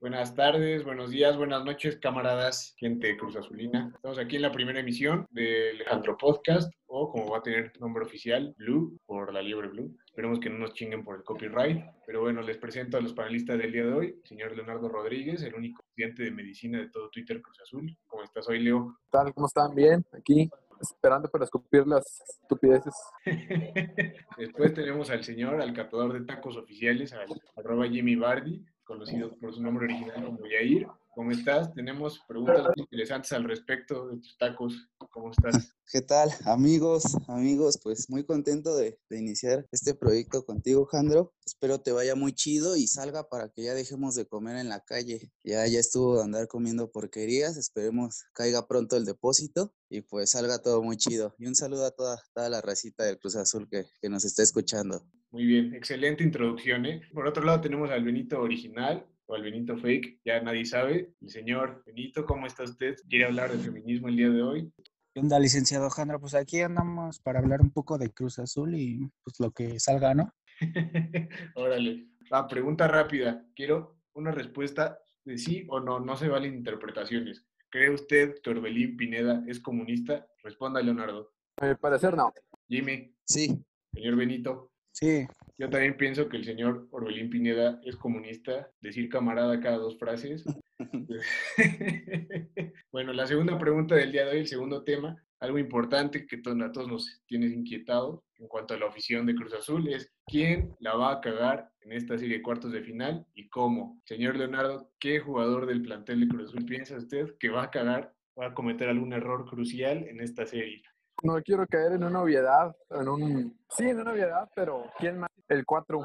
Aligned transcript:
Buenas 0.00 0.34
tardes, 0.34 0.82
buenos 0.82 1.10
días, 1.10 1.36
buenas 1.36 1.62
noches, 1.62 1.98
camaradas, 1.98 2.72
gente 2.78 3.18
Cruz 3.18 3.36
Azulina. 3.36 3.92
Estamos 3.94 4.18
aquí 4.18 4.36
en 4.36 4.42
la 4.42 4.50
primera 4.50 4.80
emisión 4.80 5.26
del 5.30 5.76
Alejandro 5.76 6.16
Podcast, 6.16 6.72
o 6.86 7.12
como 7.12 7.30
va 7.30 7.38
a 7.38 7.42
tener 7.42 7.70
nombre 7.78 8.06
oficial, 8.06 8.54
Blue, 8.56 8.98
por 9.04 9.30
la 9.30 9.42
liebre 9.42 9.68
Blue. 9.68 9.94
Esperemos 10.06 10.40
que 10.40 10.48
no 10.48 10.56
nos 10.56 10.72
chinguen 10.72 11.04
por 11.04 11.16
el 11.16 11.22
copyright. 11.22 11.84
Pero 12.06 12.22
bueno, 12.22 12.40
les 12.40 12.56
presento 12.56 12.96
a 12.96 13.02
los 13.02 13.12
panelistas 13.12 13.58
del 13.58 13.72
día 13.72 13.84
de 13.84 13.92
hoy. 13.92 14.20
Señor 14.24 14.56
Leonardo 14.56 14.88
Rodríguez, 14.88 15.42
el 15.42 15.54
único 15.54 15.82
estudiante 15.82 16.22
de 16.22 16.30
medicina 16.30 16.78
de 16.78 16.88
todo 16.88 17.10
Twitter 17.10 17.42
Cruz 17.42 17.60
Azul. 17.60 17.94
¿Cómo 18.06 18.22
estás 18.22 18.48
hoy, 18.48 18.60
Leo? 18.60 18.96
¿Qué 19.02 19.08
tal? 19.10 19.34
¿Cómo 19.34 19.48
están? 19.48 19.74
Bien, 19.74 20.02
aquí 20.16 20.48
esperando 20.80 21.28
para 21.28 21.44
escupir 21.44 21.86
las 21.86 22.22
estupideces. 22.40 22.94
Después 24.38 24.72
tenemos 24.72 25.10
al 25.10 25.22
señor, 25.22 25.60
al 25.60 25.74
catador 25.74 26.14
de 26.14 26.24
tacos 26.24 26.56
oficiales, 26.56 27.12
al 27.12 27.28
arroba 27.54 27.86
Jimmy 27.86 28.16
Bardi 28.16 28.64
conocido 28.90 29.38
por 29.38 29.54
su 29.54 29.62
nombre 29.62 29.84
original 29.84 30.24
como 30.24 30.40
Yair. 30.46 30.88
¿Cómo 31.14 31.30
estás? 31.30 31.72
Tenemos 31.74 32.20
preguntas 32.26 32.66
interesantes 32.74 33.32
al 33.32 33.44
respecto 33.44 34.08
de 34.08 34.16
tus 34.16 34.36
tacos. 34.36 34.74
¿Cómo 35.10 35.30
estás? 35.30 35.74
¿Qué 35.92 36.00
tal, 36.00 36.30
amigos? 36.44 37.04
Amigos, 37.28 37.78
pues 37.80 38.10
muy 38.10 38.24
contento 38.24 38.76
de, 38.76 38.98
de, 39.08 39.18
iniciar 39.18 39.66
este 39.70 39.94
proyecto 39.94 40.44
contigo, 40.44 40.86
Jandro. 40.86 41.32
Espero 41.46 41.80
te 41.80 41.92
vaya 41.92 42.16
muy 42.16 42.32
chido 42.32 42.76
y 42.76 42.88
salga 42.88 43.28
para 43.28 43.48
que 43.48 43.62
ya 43.62 43.74
dejemos 43.74 44.16
de 44.16 44.26
comer 44.26 44.56
en 44.56 44.68
la 44.68 44.80
calle. 44.80 45.30
Ya, 45.44 45.66
ya 45.68 45.78
estuvo 45.78 46.16
de 46.16 46.24
andar 46.24 46.48
comiendo 46.48 46.90
porquerías. 46.90 47.56
Esperemos 47.56 48.24
caiga 48.32 48.66
pronto 48.66 48.96
el 48.96 49.04
depósito 49.04 49.72
y 49.88 50.00
pues 50.00 50.30
salga 50.30 50.62
todo 50.62 50.82
muy 50.82 50.96
chido. 50.96 51.34
Y 51.38 51.46
un 51.46 51.54
saludo 51.54 51.86
a 51.86 51.92
toda, 51.92 52.20
toda 52.34 52.48
la 52.48 52.60
racita 52.60 53.04
del 53.04 53.18
Cruz 53.18 53.36
Azul 53.36 53.68
que, 53.68 53.86
que 54.00 54.08
nos 54.08 54.24
está 54.24 54.42
escuchando. 54.42 55.04
Muy 55.32 55.46
bien, 55.46 55.74
excelente 55.74 56.24
introducción. 56.24 56.86
¿eh? 56.86 57.02
Por 57.12 57.26
otro 57.28 57.44
lado 57.44 57.60
tenemos 57.60 57.88
al 57.90 58.02
Benito 58.02 58.40
original 58.40 59.06
o 59.26 59.34
al 59.34 59.42
Benito 59.42 59.76
fake, 59.76 60.20
ya 60.24 60.40
nadie 60.42 60.64
sabe. 60.64 61.14
El 61.20 61.28
señor 61.28 61.84
Benito, 61.86 62.26
¿cómo 62.26 62.48
está 62.48 62.64
usted? 62.64 62.96
¿Quiere 63.08 63.26
hablar 63.26 63.52
de 63.52 63.58
feminismo 63.58 64.08
el 64.08 64.16
día 64.16 64.28
de 64.28 64.42
hoy? 64.42 64.72
¿Qué 65.14 65.20
onda, 65.20 65.38
licenciado 65.38 65.88
Jandro? 65.88 66.20
Pues 66.20 66.34
aquí 66.34 66.60
andamos 66.60 67.20
para 67.20 67.38
hablar 67.38 67.60
un 67.60 67.70
poco 67.70 67.96
de 67.96 68.10
Cruz 68.10 68.40
Azul 68.40 68.74
y 68.74 69.08
pues 69.22 69.38
lo 69.38 69.52
que 69.52 69.78
salga, 69.78 70.14
¿no? 70.14 70.34
Órale. 71.54 72.08
La 72.28 72.48
pregunta 72.48 72.88
rápida. 72.88 73.44
Quiero 73.54 73.98
una 74.14 74.32
respuesta 74.32 74.98
de 75.24 75.38
sí 75.38 75.64
o 75.68 75.78
no. 75.78 76.00
No 76.00 76.16
se 76.16 76.28
valen 76.28 76.54
interpretaciones. 76.54 77.44
¿Cree 77.68 77.90
usted 77.90 78.34
que 78.42 78.50
Orbelín 78.50 78.96
Pineda 78.96 79.44
es 79.46 79.60
comunista? 79.60 80.26
Responda, 80.42 80.82
Leonardo. 80.82 81.32
Mi 81.62 81.74
parecer, 81.76 82.16
no. 82.16 82.32
Jimmy. 82.68 83.14
Sí. 83.24 83.62
Señor 83.92 84.16
Benito. 84.16 84.72
Sí. 84.92 85.26
Yo 85.58 85.68
también 85.68 85.96
pienso 85.96 86.28
que 86.28 86.36
el 86.36 86.44
señor 86.44 86.88
Orbelín 86.90 87.30
Pineda 87.30 87.80
es 87.84 87.96
comunista, 87.96 88.70
decir 88.80 89.08
camarada 89.08 89.60
cada 89.60 89.76
dos 89.76 89.98
frases. 89.98 90.44
bueno, 92.92 93.12
la 93.12 93.26
segunda 93.26 93.58
pregunta 93.58 93.94
del 93.94 94.12
día 94.12 94.24
de 94.24 94.32
hoy, 94.32 94.38
el 94.38 94.48
segundo 94.48 94.82
tema, 94.82 95.22
algo 95.40 95.58
importante 95.58 96.26
que 96.26 96.36
a 96.36 96.72
todos 96.72 96.88
nos 96.88 97.22
tiene 97.26 97.46
inquietado 97.46 98.24
en 98.38 98.46
cuanto 98.46 98.74
a 98.74 98.78
la 98.78 98.86
afición 98.86 99.26
de 99.26 99.34
Cruz 99.34 99.54
Azul 99.54 99.88
es 99.88 100.12
quién 100.26 100.74
la 100.80 100.94
va 100.94 101.12
a 101.12 101.20
cagar 101.20 101.70
en 101.80 101.92
esta 101.92 102.18
serie 102.18 102.38
de 102.38 102.42
cuartos 102.42 102.72
de 102.72 102.82
final 102.82 103.26
y 103.34 103.48
cómo. 103.48 104.00
Señor 104.04 104.36
Leonardo, 104.36 104.90
¿qué 104.98 105.20
jugador 105.20 105.66
del 105.66 105.82
plantel 105.82 106.20
de 106.20 106.28
Cruz 106.28 106.50
Azul 106.50 106.64
piensa 106.66 106.96
usted 106.96 107.36
que 107.38 107.48
va 107.48 107.64
a 107.64 107.70
cagar, 107.70 108.14
va 108.38 108.48
a 108.48 108.54
cometer 108.54 108.88
algún 108.88 109.12
error 109.12 109.46
crucial 109.46 110.06
en 110.08 110.20
esta 110.20 110.46
serie? 110.46 110.82
No 111.22 111.40
quiero 111.42 111.66
caer 111.66 111.92
en 111.92 112.04
una 112.04 112.22
obviedad, 112.22 112.74
en 112.90 113.08
un... 113.08 113.58
Sí, 113.68 113.88
en 113.88 114.00
una 114.00 114.12
obviedad, 114.12 114.50
pero 114.54 114.84
¿quién 114.98 115.18
más? 115.18 115.30
El 115.48 115.66
4, 115.66 116.00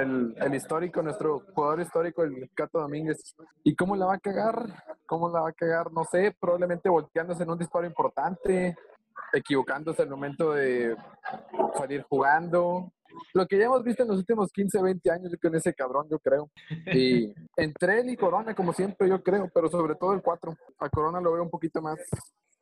el, 0.00 0.36
el, 0.38 0.54
histórico, 0.54 1.02
nuestro 1.02 1.42
jugador 1.52 1.80
histórico, 1.80 2.22
el 2.22 2.48
Cato 2.54 2.78
Domínguez. 2.78 3.34
¿Y 3.64 3.74
cómo 3.74 3.96
la 3.96 4.06
va 4.06 4.14
a 4.14 4.18
cagar? 4.18 4.54
¿Cómo 5.04 5.28
la 5.28 5.40
va 5.40 5.48
a 5.48 5.52
cagar? 5.52 5.90
No 5.92 6.04
sé, 6.04 6.34
probablemente 6.38 6.88
volteándose 6.88 7.42
en 7.42 7.50
un 7.50 7.58
disparo 7.58 7.86
importante, 7.86 8.76
equivocándose 9.32 10.02
al 10.02 10.10
momento 10.10 10.52
de 10.52 10.96
salir 11.76 12.02
jugando. 12.08 12.92
Lo 13.34 13.46
que 13.46 13.58
ya 13.58 13.64
hemos 13.64 13.82
visto 13.82 14.02
en 14.02 14.10
los 14.10 14.18
últimos 14.18 14.50
15, 14.52 14.80
20 14.80 15.10
años 15.10 15.32
con 15.42 15.54
ese 15.54 15.74
cabrón, 15.74 16.06
yo 16.08 16.18
creo. 16.18 16.50
Y 16.96 17.34
entre 17.56 18.00
él 18.00 18.10
y 18.10 18.16
Corona, 18.16 18.54
como 18.54 18.72
siempre, 18.72 19.08
yo 19.08 19.22
creo, 19.22 19.50
pero 19.52 19.68
sobre 19.68 19.96
todo 19.96 20.12
el 20.12 20.22
4. 20.22 20.56
A 20.78 20.88
Corona 20.88 21.20
lo 21.20 21.32
veo 21.32 21.42
un 21.42 21.50
poquito 21.50 21.82
más 21.82 21.98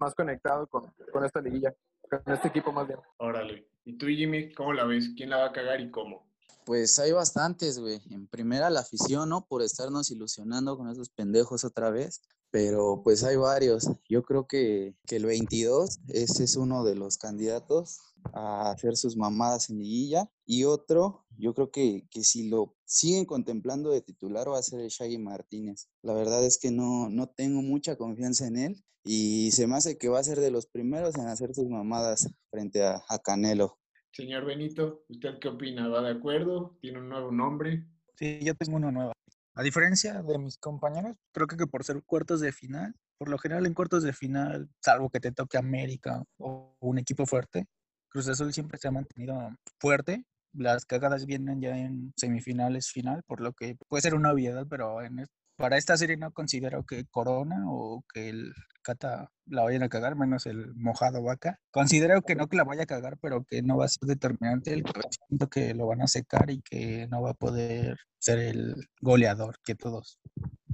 más 0.01 0.15
conectado 0.15 0.67
con, 0.67 0.93
con, 1.13 1.25
esta 1.25 1.41
liguilla, 1.41 1.75
con 2.09 2.35
este 2.35 2.49
equipo 2.49 2.73
más 2.73 2.89
bien. 2.89 2.99
Órale. 3.19 3.69
¿Y 3.85 3.97
tú, 3.97 4.07
Jimmy, 4.07 4.53
cómo 4.55 4.73
la 4.73 4.85
ves? 4.85 5.11
¿Quién 5.17 5.31
la 5.31 5.39
va 5.39 5.47
a 5.47 5.53
cagar 5.53 5.81
y 5.81 5.91
cómo? 5.91 6.29
Pues 6.65 6.99
hay 6.99 7.13
bastantes, 7.13 7.79
güey. 7.79 8.01
En 8.11 8.27
primera 8.27 8.71
la 8.71 8.81
afición, 8.81 9.29
¿no? 9.29 9.47
Por 9.47 9.63
estarnos 9.63 10.11
ilusionando 10.11 10.77
con 10.77 10.89
esos 10.89 11.09
pendejos 11.09 11.65
otra 11.65 11.91
vez. 11.91 12.23
Pero 12.51 13.03
pues 13.05 13.23
hay 13.23 13.37
varios. 13.37 13.89
Yo 14.09 14.23
creo 14.23 14.47
que, 14.47 14.97
que 15.07 15.17
el 15.17 15.27
22, 15.27 16.01
ese 16.09 16.45
es 16.45 16.57
uno 16.57 16.85
de 16.85 16.97
los 16.97 17.17
candidatos 17.17 18.01
a 18.33 18.71
hacer 18.71 18.97
sus 18.97 19.17
mamadas 19.17 19.71
en 19.71 19.79
liguilla. 19.79 20.31
Y 20.47 20.65
otro, 20.65 21.25
yo 21.39 21.55
creo 21.55 21.71
que, 21.71 22.07
que 22.11 22.25
si 22.25 22.49
lo 22.49 22.75
siguen 22.91 23.25
contemplando 23.25 23.91
de 23.91 24.03
titular 24.03 24.51
va 24.51 24.59
a 24.59 24.63
ser 24.63 24.81
el 24.81 24.89
Shaggy 24.89 25.17
Martínez. 25.17 25.89
La 26.03 26.13
verdad 26.13 26.45
es 26.45 26.59
que 26.59 26.73
no, 26.73 27.09
no 27.09 27.29
tengo 27.29 27.63
mucha 27.63 27.97
confianza 27.97 28.49
en 28.49 28.57
él 28.57 28.85
y 29.05 29.53
se 29.53 29.69
me 29.69 29.77
hace 29.77 29.97
que 29.97 30.09
va 30.09 30.19
a 30.19 30.25
ser 30.25 30.41
de 30.41 30.51
los 30.51 30.67
primeros 30.67 31.17
en 31.17 31.29
hacer 31.29 31.55
sus 31.55 31.69
mamadas 31.69 32.29
frente 32.51 32.83
a, 32.83 33.01
a, 33.09 33.19
Canelo. 33.21 33.79
Señor 34.13 34.45
Benito, 34.45 35.05
¿usted 35.09 35.39
qué 35.41 35.49
opina? 35.49 35.89
¿Va 35.89 36.03
de 36.03 36.11
acuerdo? 36.11 36.77
¿Tiene 36.81 36.99
un 36.99 37.09
nuevo 37.09 37.31
nombre? 37.31 37.87
Sí, 38.17 38.41
yo 38.43 38.55
tengo 38.57 38.77
uno 38.77 38.91
nuevo. 38.91 39.13
A 39.55 39.63
diferencia 39.63 40.23
de 40.23 40.39
mis 40.39 40.59
compañeros, 40.59 41.17
creo 41.33 41.47
que 41.47 41.67
por 41.69 41.85
ser 41.85 42.03
cuartos 42.03 42.41
de 42.41 42.53
final, 42.53 42.93
por 43.19 43.29
lo 43.29 43.39
general 43.39 43.67
en 43.67 43.75
cuartos 43.75 44.03
de 44.03 44.13
final, 44.13 44.69
salvo 44.83 45.11
que 45.11 45.21
te 45.21 45.31
toque 45.31 45.59
América 45.59 46.25
o 46.39 46.77
un 46.81 46.99
equipo 46.99 47.25
fuerte, 47.25 47.69
Cruz 48.09 48.27
Azul 48.27 48.53
siempre 48.53 48.79
se 48.79 48.89
ha 48.89 48.91
mantenido 48.91 49.39
fuerte. 49.79 50.25
Las 50.53 50.85
cagadas 50.85 51.27
vienen 51.27 51.61
ya 51.61 51.77
en 51.77 52.13
semifinales 52.17 52.91
final, 52.91 53.23
por 53.27 53.41
lo 53.41 53.53
que 53.53 53.77
puede 53.89 54.03
ser 54.03 54.15
una 54.15 54.33
obviedad, 54.33 54.67
pero 54.69 55.03
en, 55.03 55.25
para 55.57 55.77
esta 55.77 55.97
serie 55.97 56.17
no 56.17 56.33
considero 56.33 56.85
que 56.85 57.05
Corona 57.05 57.65
o 57.69 58.03
que 58.13 58.31
el 58.31 58.53
Cata 58.83 59.31
la 59.45 59.63
vayan 59.63 59.83
a 59.83 59.91
cagar, 59.91 60.17
menos 60.17 60.47
el 60.47 60.75
mojado 60.75 61.23
vaca. 61.23 61.61
Considero 61.71 62.23
que 62.23 62.35
no 62.35 62.49
que 62.49 62.57
la 62.57 62.65
vaya 62.65 62.85
a 62.85 62.87
cagar, 62.87 63.19
pero 63.21 63.45
que 63.45 63.61
no 63.61 63.77
va 63.77 63.85
a 63.85 63.89
ser 63.89 64.09
determinante. 64.09 64.73
El 64.73 64.85
siento 65.29 65.49
que 65.51 65.75
lo 65.75 65.87
van 65.87 66.01
a 66.01 66.07
secar 66.07 66.51
y 66.51 66.63
que 66.63 67.07
no 67.11 67.21
va 67.21 67.33
a 67.33 67.35
poder 67.35 67.99
ser 68.19 68.39
el 68.39 68.75
goleador 69.03 69.57
que 69.63 69.75
todos 69.75 70.19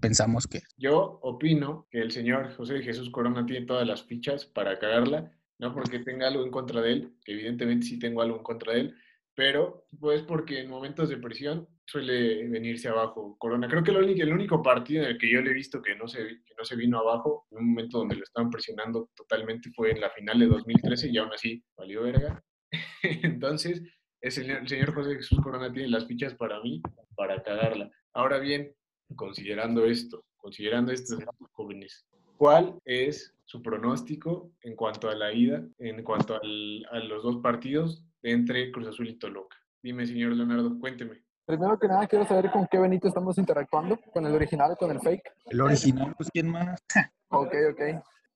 pensamos 0.00 0.46
que. 0.46 0.62
Yo 0.76 1.18
opino 1.22 1.88
que 1.90 2.00
el 2.00 2.12
señor 2.12 2.54
José 2.54 2.80
Jesús 2.80 3.10
Corona 3.10 3.44
tiene 3.44 3.66
todas 3.66 3.86
las 3.86 4.04
fichas 4.04 4.44
para 4.44 4.78
cagarla, 4.78 5.32
no 5.58 5.74
porque 5.74 5.98
tenga 5.98 6.28
algo 6.28 6.44
en 6.44 6.50
contra 6.50 6.80
de 6.80 6.92
él, 6.92 7.16
evidentemente 7.26 7.86
sí 7.86 7.98
tengo 7.98 8.22
algo 8.22 8.36
en 8.36 8.42
contra 8.42 8.74
de 8.74 8.80
él, 8.80 8.96
pero 9.36 9.86
pues 10.00 10.22
porque 10.22 10.60
en 10.60 10.70
momentos 10.70 11.10
de 11.10 11.18
presión 11.18 11.68
suele 11.84 12.48
venirse 12.48 12.88
abajo 12.88 13.36
Corona. 13.38 13.68
Creo 13.68 13.84
que 13.84 13.90
el 13.90 14.32
único, 14.32 14.56
el 14.56 14.62
partido 14.62 15.04
en 15.04 15.10
el 15.10 15.18
que 15.18 15.30
yo 15.30 15.42
le 15.42 15.50
he 15.50 15.54
visto 15.54 15.82
que 15.82 15.94
no, 15.94 16.08
se, 16.08 16.18
que 16.18 16.54
no 16.58 16.64
se 16.64 16.74
vino 16.74 16.98
abajo, 16.98 17.46
en 17.50 17.58
un 17.58 17.68
momento 17.68 17.98
donde 17.98 18.16
lo 18.16 18.24
estaban 18.24 18.50
presionando 18.50 19.10
totalmente, 19.14 19.70
fue 19.76 19.90
en 19.90 20.00
la 20.00 20.10
final 20.10 20.40
de 20.40 20.46
2013 20.46 21.10
y 21.10 21.18
aún 21.18 21.32
así 21.34 21.62
valió 21.76 22.02
verga. 22.02 22.42
Entonces, 23.02 23.82
el 24.22 24.32
señor, 24.32 24.62
el 24.62 24.68
señor 24.68 24.94
José 24.94 25.16
Jesús 25.16 25.38
Corona 25.42 25.70
tiene 25.70 25.88
las 25.90 26.06
fichas 26.06 26.34
para 26.34 26.58
mí, 26.60 26.80
para 27.14 27.42
cagarla. 27.42 27.90
Ahora 28.14 28.38
bien, 28.38 28.74
considerando 29.14 29.84
esto, 29.84 30.24
considerando 30.38 30.92
estos 30.92 31.22
jóvenes, 31.52 32.06
¿cuál 32.36 32.80
es 32.84 33.34
su 33.44 33.62
pronóstico 33.62 34.50
en 34.62 34.76
cuanto 34.76 35.08
a 35.08 35.14
la 35.14 35.32
ida, 35.32 35.62
en 35.78 36.02
cuanto 36.02 36.34
al, 36.40 36.86
a 36.90 36.98
los 37.00 37.22
dos 37.22 37.36
partidos 37.38 38.04
entre 38.22 38.70
Cruz 38.72 38.88
Azul 38.88 39.08
y 39.08 39.18
Toluca? 39.18 39.56
Dime, 39.82 40.06
señor 40.06 40.32
Leonardo, 40.32 40.78
cuénteme. 40.78 41.22
Primero 41.46 41.78
que 41.78 41.86
nada, 41.86 42.08
quiero 42.08 42.26
saber 42.26 42.50
con 42.50 42.66
qué 42.66 42.78
Benito 42.78 43.06
estamos 43.06 43.38
interactuando, 43.38 43.98
con 44.12 44.26
el 44.26 44.34
original 44.34 44.72
o 44.72 44.76
con 44.76 44.90
el 44.90 45.00
fake. 45.00 45.32
El 45.46 45.60
original, 45.60 46.12
pues, 46.16 46.28
¿quién 46.32 46.50
más? 46.50 46.82
ok, 47.30 47.54
ok. 47.70 47.80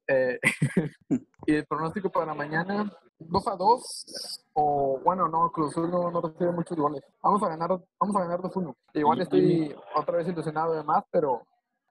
Eh, 0.07 0.39
y 1.47 1.55
el 1.55 1.67
pronóstico 1.67 2.11
para 2.11 2.35
mañana, 2.35 2.89
2 3.19 3.49
a 3.49 3.57
2, 3.57 4.47
o 4.55 5.01
bueno, 5.05 5.29
no, 5.29 5.51
Cruz 5.51 5.73
Azul 5.73 5.91
no, 5.91 6.09
no 6.11 6.21
recibe 6.21 6.53
muchos 6.53 6.77
goles. 6.77 7.03
Vamos 7.21 7.43
a 7.43 7.49
ganar, 7.49 7.71
vamos 7.99 8.17
a 8.17 8.21
ganar 8.21 8.41
2-1. 8.41 8.77
Igual 8.95 9.21
estoy 9.21 9.75
otra 9.97 10.19
vez 10.19 10.29
ilusionado 10.29 10.75
de 10.75 10.85
más, 10.85 11.05
pero 11.11 11.43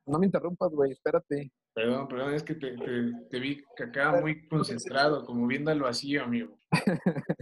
no 0.06 0.20
me 0.20 0.26
interrumpas, 0.26 0.72
güey, 0.72 0.94
espérate. 0.94 1.52
Perdón, 1.74 2.08
perdón, 2.08 2.34
es 2.34 2.44
que 2.44 2.56
te, 2.56 2.78
te, 2.78 3.14
te 3.30 3.40
vi 3.40 3.64
acá 3.78 4.20
muy 4.20 4.48
concentrado, 4.48 5.26
como 5.26 5.48
viéndolo 5.48 5.88
así, 5.88 6.18
amigo. 6.18 6.60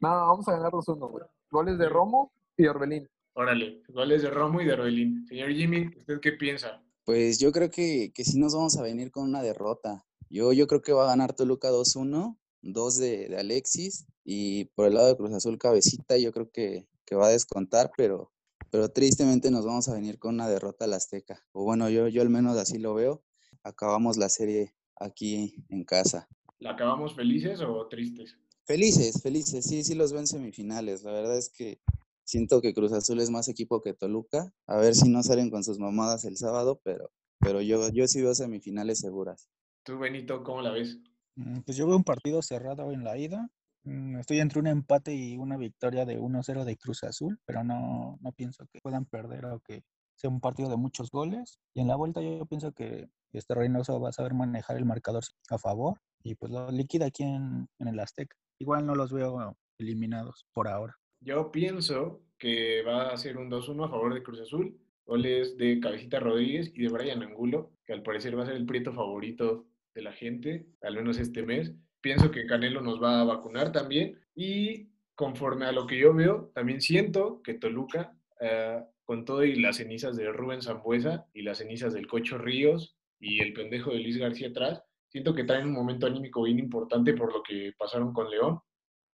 no, 0.00 0.08
vamos 0.08 0.48
a 0.48 0.52
ganar 0.52 0.72
2-1, 0.72 1.10
güey. 1.10 1.24
Goles 1.50 1.78
de 1.78 1.88
Romo 1.88 2.32
y 2.56 2.66
Orbelín. 2.66 3.08
Órale, 3.34 3.82
goles 3.88 4.22
de 4.22 4.30
Romo 4.30 4.60
y 4.60 4.66
de 4.66 4.72
Orbelín. 4.72 5.26
Señor 5.26 5.52
Jimmy, 5.52 5.88
¿usted 5.96 6.20
qué 6.20 6.32
piensa? 6.32 6.82
Pues 7.04 7.38
yo 7.38 7.52
creo 7.52 7.70
que, 7.70 8.12
que 8.14 8.24
sí 8.24 8.38
nos 8.38 8.54
vamos 8.54 8.76
a 8.76 8.82
venir 8.82 9.10
con 9.10 9.24
una 9.24 9.42
derrota. 9.42 10.04
Yo, 10.28 10.52
yo 10.52 10.66
creo 10.66 10.82
que 10.82 10.92
va 10.92 11.04
a 11.04 11.08
ganar 11.08 11.34
Toluca 11.34 11.70
2-1, 11.70 12.36
dos 12.62 12.96
de, 12.96 13.28
de, 13.28 13.38
Alexis 13.38 14.06
y 14.24 14.66
por 14.76 14.86
el 14.86 14.94
lado 14.94 15.08
de 15.08 15.16
Cruz 15.16 15.32
Azul 15.32 15.58
Cabecita 15.58 16.16
yo 16.18 16.32
creo 16.32 16.50
que, 16.50 16.86
que 17.04 17.16
va 17.16 17.26
a 17.26 17.30
descontar, 17.30 17.90
pero 17.96 18.30
pero 18.70 18.88
tristemente 18.90 19.50
nos 19.50 19.66
vamos 19.66 19.88
a 19.88 19.94
venir 19.94 20.18
con 20.18 20.34
una 20.34 20.48
derrota 20.48 20.84
al 20.84 20.94
Azteca. 20.94 21.44
O 21.52 21.64
bueno, 21.64 21.90
yo, 21.90 22.08
yo 22.08 22.22
al 22.22 22.30
menos 22.30 22.56
así 22.56 22.78
lo 22.78 22.94
veo. 22.94 23.22
Acabamos 23.62 24.16
la 24.16 24.28
serie 24.28 24.74
aquí 24.96 25.64
en 25.68 25.84
casa. 25.84 26.28
¿La 26.58 26.72
acabamos 26.72 27.14
felices 27.14 27.60
o 27.60 27.86
tristes? 27.88 28.36
Felices, 28.64 29.20
felices, 29.22 29.64
sí, 29.66 29.82
sí 29.82 29.94
los 29.94 30.12
ven 30.12 30.26
semifinales. 30.26 31.02
La 31.02 31.12
verdad 31.12 31.36
es 31.36 31.50
que 31.50 31.80
siento 32.24 32.60
que 32.60 32.72
Cruz 32.74 32.92
Azul 32.92 33.20
es 33.20 33.30
más 33.30 33.48
equipo 33.48 33.80
que 33.82 33.94
Toluca. 33.94 34.54
A 34.66 34.76
ver 34.76 34.94
si 34.94 35.08
no 35.08 35.22
salen 35.22 35.50
con 35.50 35.64
sus 35.64 35.78
mamadas 35.78 36.24
el 36.24 36.36
sábado, 36.36 36.80
pero, 36.84 37.10
pero 37.40 37.60
yo, 37.62 37.88
yo 37.90 38.06
sí 38.06 38.22
veo 38.22 38.34
semifinales 38.34 39.00
seguras. 39.00 39.48
Tú, 39.82 39.98
Benito, 39.98 40.42
¿cómo 40.44 40.62
la 40.62 40.70
ves? 40.70 40.98
Mm, 41.36 41.60
Pues 41.60 41.76
yo 41.76 41.86
veo 41.86 41.96
un 41.96 42.04
partido 42.04 42.42
cerrado 42.42 42.92
en 42.92 43.02
la 43.04 43.16
ida. 43.18 43.50
Mm, 43.84 44.18
Estoy 44.18 44.40
entre 44.40 44.60
un 44.60 44.66
empate 44.66 45.14
y 45.14 45.36
una 45.38 45.56
victoria 45.56 46.04
de 46.04 46.18
1-0 46.20 46.64
de 46.64 46.76
Cruz 46.76 47.02
Azul, 47.02 47.40
pero 47.46 47.64
no, 47.64 48.18
no 48.20 48.32
pienso 48.32 48.66
que 48.72 48.80
puedan 48.82 49.06
perder 49.06 49.46
o 49.46 49.60
que 49.60 49.82
sea 50.20 50.30
un 50.30 50.40
partido 50.40 50.68
de 50.68 50.76
muchos 50.76 51.10
goles. 51.10 51.58
Y 51.74 51.80
en 51.80 51.88
la 51.88 51.96
vuelta 51.96 52.20
yo 52.20 52.44
pienso 52.44 52.72
que 52.72 53.08
este 53.32 53.54
Reynoso 53.54 54.00
va 54.00 54.10
a 54.10 54.12
saber 54.12 54.34
manejar 54.34 54.76
el 54.76 54.84
marcador 54.84 55.24
a 55.48 55.58
favor 55.58 55.98
y 56.22 56.34
pues 56.34 56.52
lo 56.52 56.70
liquida 56.70 57.06
aquí 57.06 57.22
en, 57.22 57.68
el 57.78 57.98
Azteca. 57.98 58.36
Igual 58.58 58.86
no 58.86 58.94
los 58.94 59.12
veo 59.12 59.56
eliminados 59.78 60.46
por 60.52 60.68
ahora. 60.68 60.94
Yo 61.20 61.50
pienso 61.50 62.20
que 62.38 62.82
va 62.82 63.08
a 63.08 63.16
ser 63.16 63.38
un 63.38 63.50
2-1 63.50 63.86
a 63.86 63.88
favor 63.88 64.12
de 64.12 64.22
Cruz 64.22 64.40
Azul. 64.40 64.78
Goles 65.06 65.56
de 65.56 65.80
Cabecita 65.80 66.20
Rodríguez 66.20 66.70
y 66.74 66.82
de 66.82 66.88
Brian 66.88 67.22
Angulo, 67.22 67.72
que 67.84 67.92
al 67.92 68.02
parecer 68.02 68.38
va 68.38 68.44
a 68.44 68.46
ser 68.46 68.54
el 68.54 68.66
prieto 68.66 68.92
favorito 68.92 69.66
de 69.92 70.02
la 70.02 70.12
gente, 70.12 70.66
al 70.82 70.94
menos 70.94 71.18
este 71.18 71.42
mes. 71.42 71.72
Pienso 72.00 72.30
que 72.30 72.46
Canelo 72.46 72.80
nos 72.80 73.02
va 73.02 73.20
a 73.20 73.24
vacunar 73.24 73.72
también. 73.72 74.20
Y 74.36 74.90
conforme 75.16 75.66
a 75.66 75.72
lo 75.72 75.86
que 75.86 75.98
yo 75.98 76.14
veo, 76.14 76.52
también 76.54 76.80
siento 76.80 77.42
que 77.42 77.54
Toluca, 77.54 78.16
eh, 78.40 78.84
con 79.10 79.24
todo 79.24 79.42
y 79.42 79.56
las 79.56 79.78
cenizas 79.78 80.16
de 80.16 80.30
Rubén 80.30 80.62
Zambuesa 80.62 81.26
y 81.34 81.42
las 81.42 81.58
cenizas 81.58 81.92
del 81.92 82.06
Cocho 82.06 82.38
Ríos 82.38 82.96
y 83.18 83.42
el 83.42 83.52
pendejo 83.52 83.90
de 83.90 83.98
Luis 83.98 84.16
García 84.18 84.50
atrás, 84.50 84.84
siento 85.08 85.34
que 85.34 85.42
traen 85.42 85.66
un 85.66 85.72
momento 85.72 86.06
anímico 86.06 86.44
bien 86.44 86.60
importante 86.60 87.14
por 87.14 87.32
lo 87.32 87.42
que 87.42 87.72
pasaron 87.76 88.12
con 88.12 88.30
León. 88.30 88.60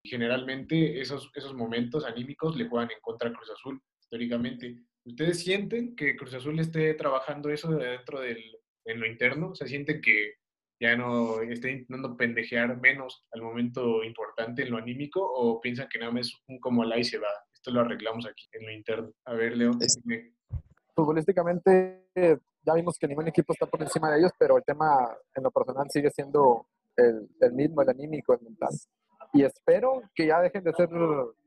Generalmente 0.03 0.99
esos, 0.99 1.29
esos 1.35 1.53
momentos 1.53 2.05
anímicos 2.05 2.55
le 2.55 2.67
juegan 2.67 2.89
en 2.89 3.01
contra 3.01 3.29
a 3.29 3.33
Cruz 3.33 3.51
Azul, 3.51 3.79
históricamente. 4.01 4.79
¿Ustedes 5.05 5.41
sienten 5.41 5.95
que 5.95 6.15
Cruz 6.15 6.33
Azul 6.33 6.59
esté 6.59 6.95
trabajando 6.95 7.51
eso 7.51 7.69
dentro 7.73 8.19
del, 8.19 8.43
en 8.85 8.99
lo 8.99 9.05
interno? 9.05 9.53
¿Se 9.53 9.67
sienten 9.67 10.01
que 10.01 10.37
ya 10.81 10.95
no 10.95 11.39
esté 11.43 11.71
intentando 11.71 12.17
pendejear 12.17 12.81
menos 12.81 13.27
al 13.31 13.43
momento 13.43 14.03
importante 14.03 14.63
en 14.63 14.71
lo 14.71 14.77
anímico 14.77 15.21
o 15.21 15.61
piensan 15.61 15.87
que 15.87 15.99
nada 15.99 16.11
más 16.11 16.29
es 16.29 16.33
un 16.47 16.59
como 16.59 16.83
la 16.83 16.97
y 16.97 17.03
se 17.03 17.19
va? 17.19 17.42
Esto 17.63 17.71
lo 17.71 17.79
arreglamos 17.79 18.25
aquí 18.25 18.45
en 18.51 18.65
lo 18.65 18.73
interno. 18.73 19.13
A 19.23 19.33
ver, 19.35 19.55
Leo. 19.55 19.71
Es-. 19.79 19.97
Futbolísticamente, 20.93 22.09
ya 22.13 22.73
vimos 22.73 22.97
que 22.99 23.07
ningún 23.07 23.29
equipo 23.29 23.53
está 23.53 23.67
por 23.67 23.81
encima 23.81 24.11
de 24.11 24.19
ellos, 24.19 24.31
pero 24.37 24.57
el 24.57 24.65
tema 24.65 25.17
en 25.33 25.43
lo 25.43 25.49
personal 25.49 25.87
sigue 25.89 26.11
siendo 26.11 26.67
el, 26.97 27.29
el 27.39 27.53
mismo, 27.53 27.81
el 27.81 27.87
anímico, 27.87 28.33
el 28.33 28.41
mental. 28.41 28.67
Y 29.35 29.43
espero 29.43 30.01
que 30.13 30.27
ya 30.27 30.39
dejen 30.41 30.63
de 30.63 30.71
ser 30.73 30.89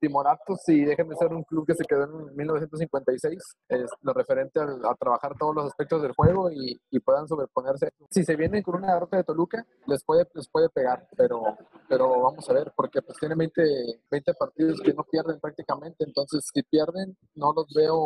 timoratos 0.00 0.58
y 0.68 0.84
dejen 0.84 1.08
de 1.08 1.16
ser 1.16 1.32
un 1.32 1.44
club 1.44 1.64
que 1.66 1.74
se 1.74 1.84
quedó 1.84 2.04
en 2.04 2.34
1956, 2.36 3.38
es 3.68 3.90
lo 4.02 4.12
referente 4.12 4.58
al- 4.60 4.84
a, 4.84 4.94
trabajar 4.94 5.36
todos 5.38 5.54
los 5.54 5.66
aspectos 5.66 6.02
del 6.02 6.12
juego 6.12 6.50
y, 6.50 6.76
y 6.90 7.00
puedan 7.00 7.28
sobreponerse. 7.28 7.90
Si 8.10 8.24
se 8.24 8.34
vienen 8.36 8.62
con 8.62 8.76
una 8.76 8.94
derrota 8.94 9.16
de 9.18 9.24
Toluca, 9.24 9.64
les 9.86 10.02
puede, 10.04 10.26
les 10.34 10.48
puede 10.48 10.68
pegar, 10.70 11.06
pero, 11.16 11.42
pero 11.88 12.08
vamos 12.22 12.48
a 12.50 12.52
ver, 12.52 12.72
porque 12.76 13.02
pues 13.02 13.18
tienen 13.18 13.38
20, 13.38 13.62
20 14.10 14.34
partidos 14.34 14.80
que 14.80 14.92
no 14.92 15.04
pierden 15.04 15.38
prácticamente, 15.40 16.04
entonces 16.04 16.44
si 16.52 16.62
pierden, 16.64 17.16
no 17.36 17.52
los 17.54 17.66
veo 17.72 17.96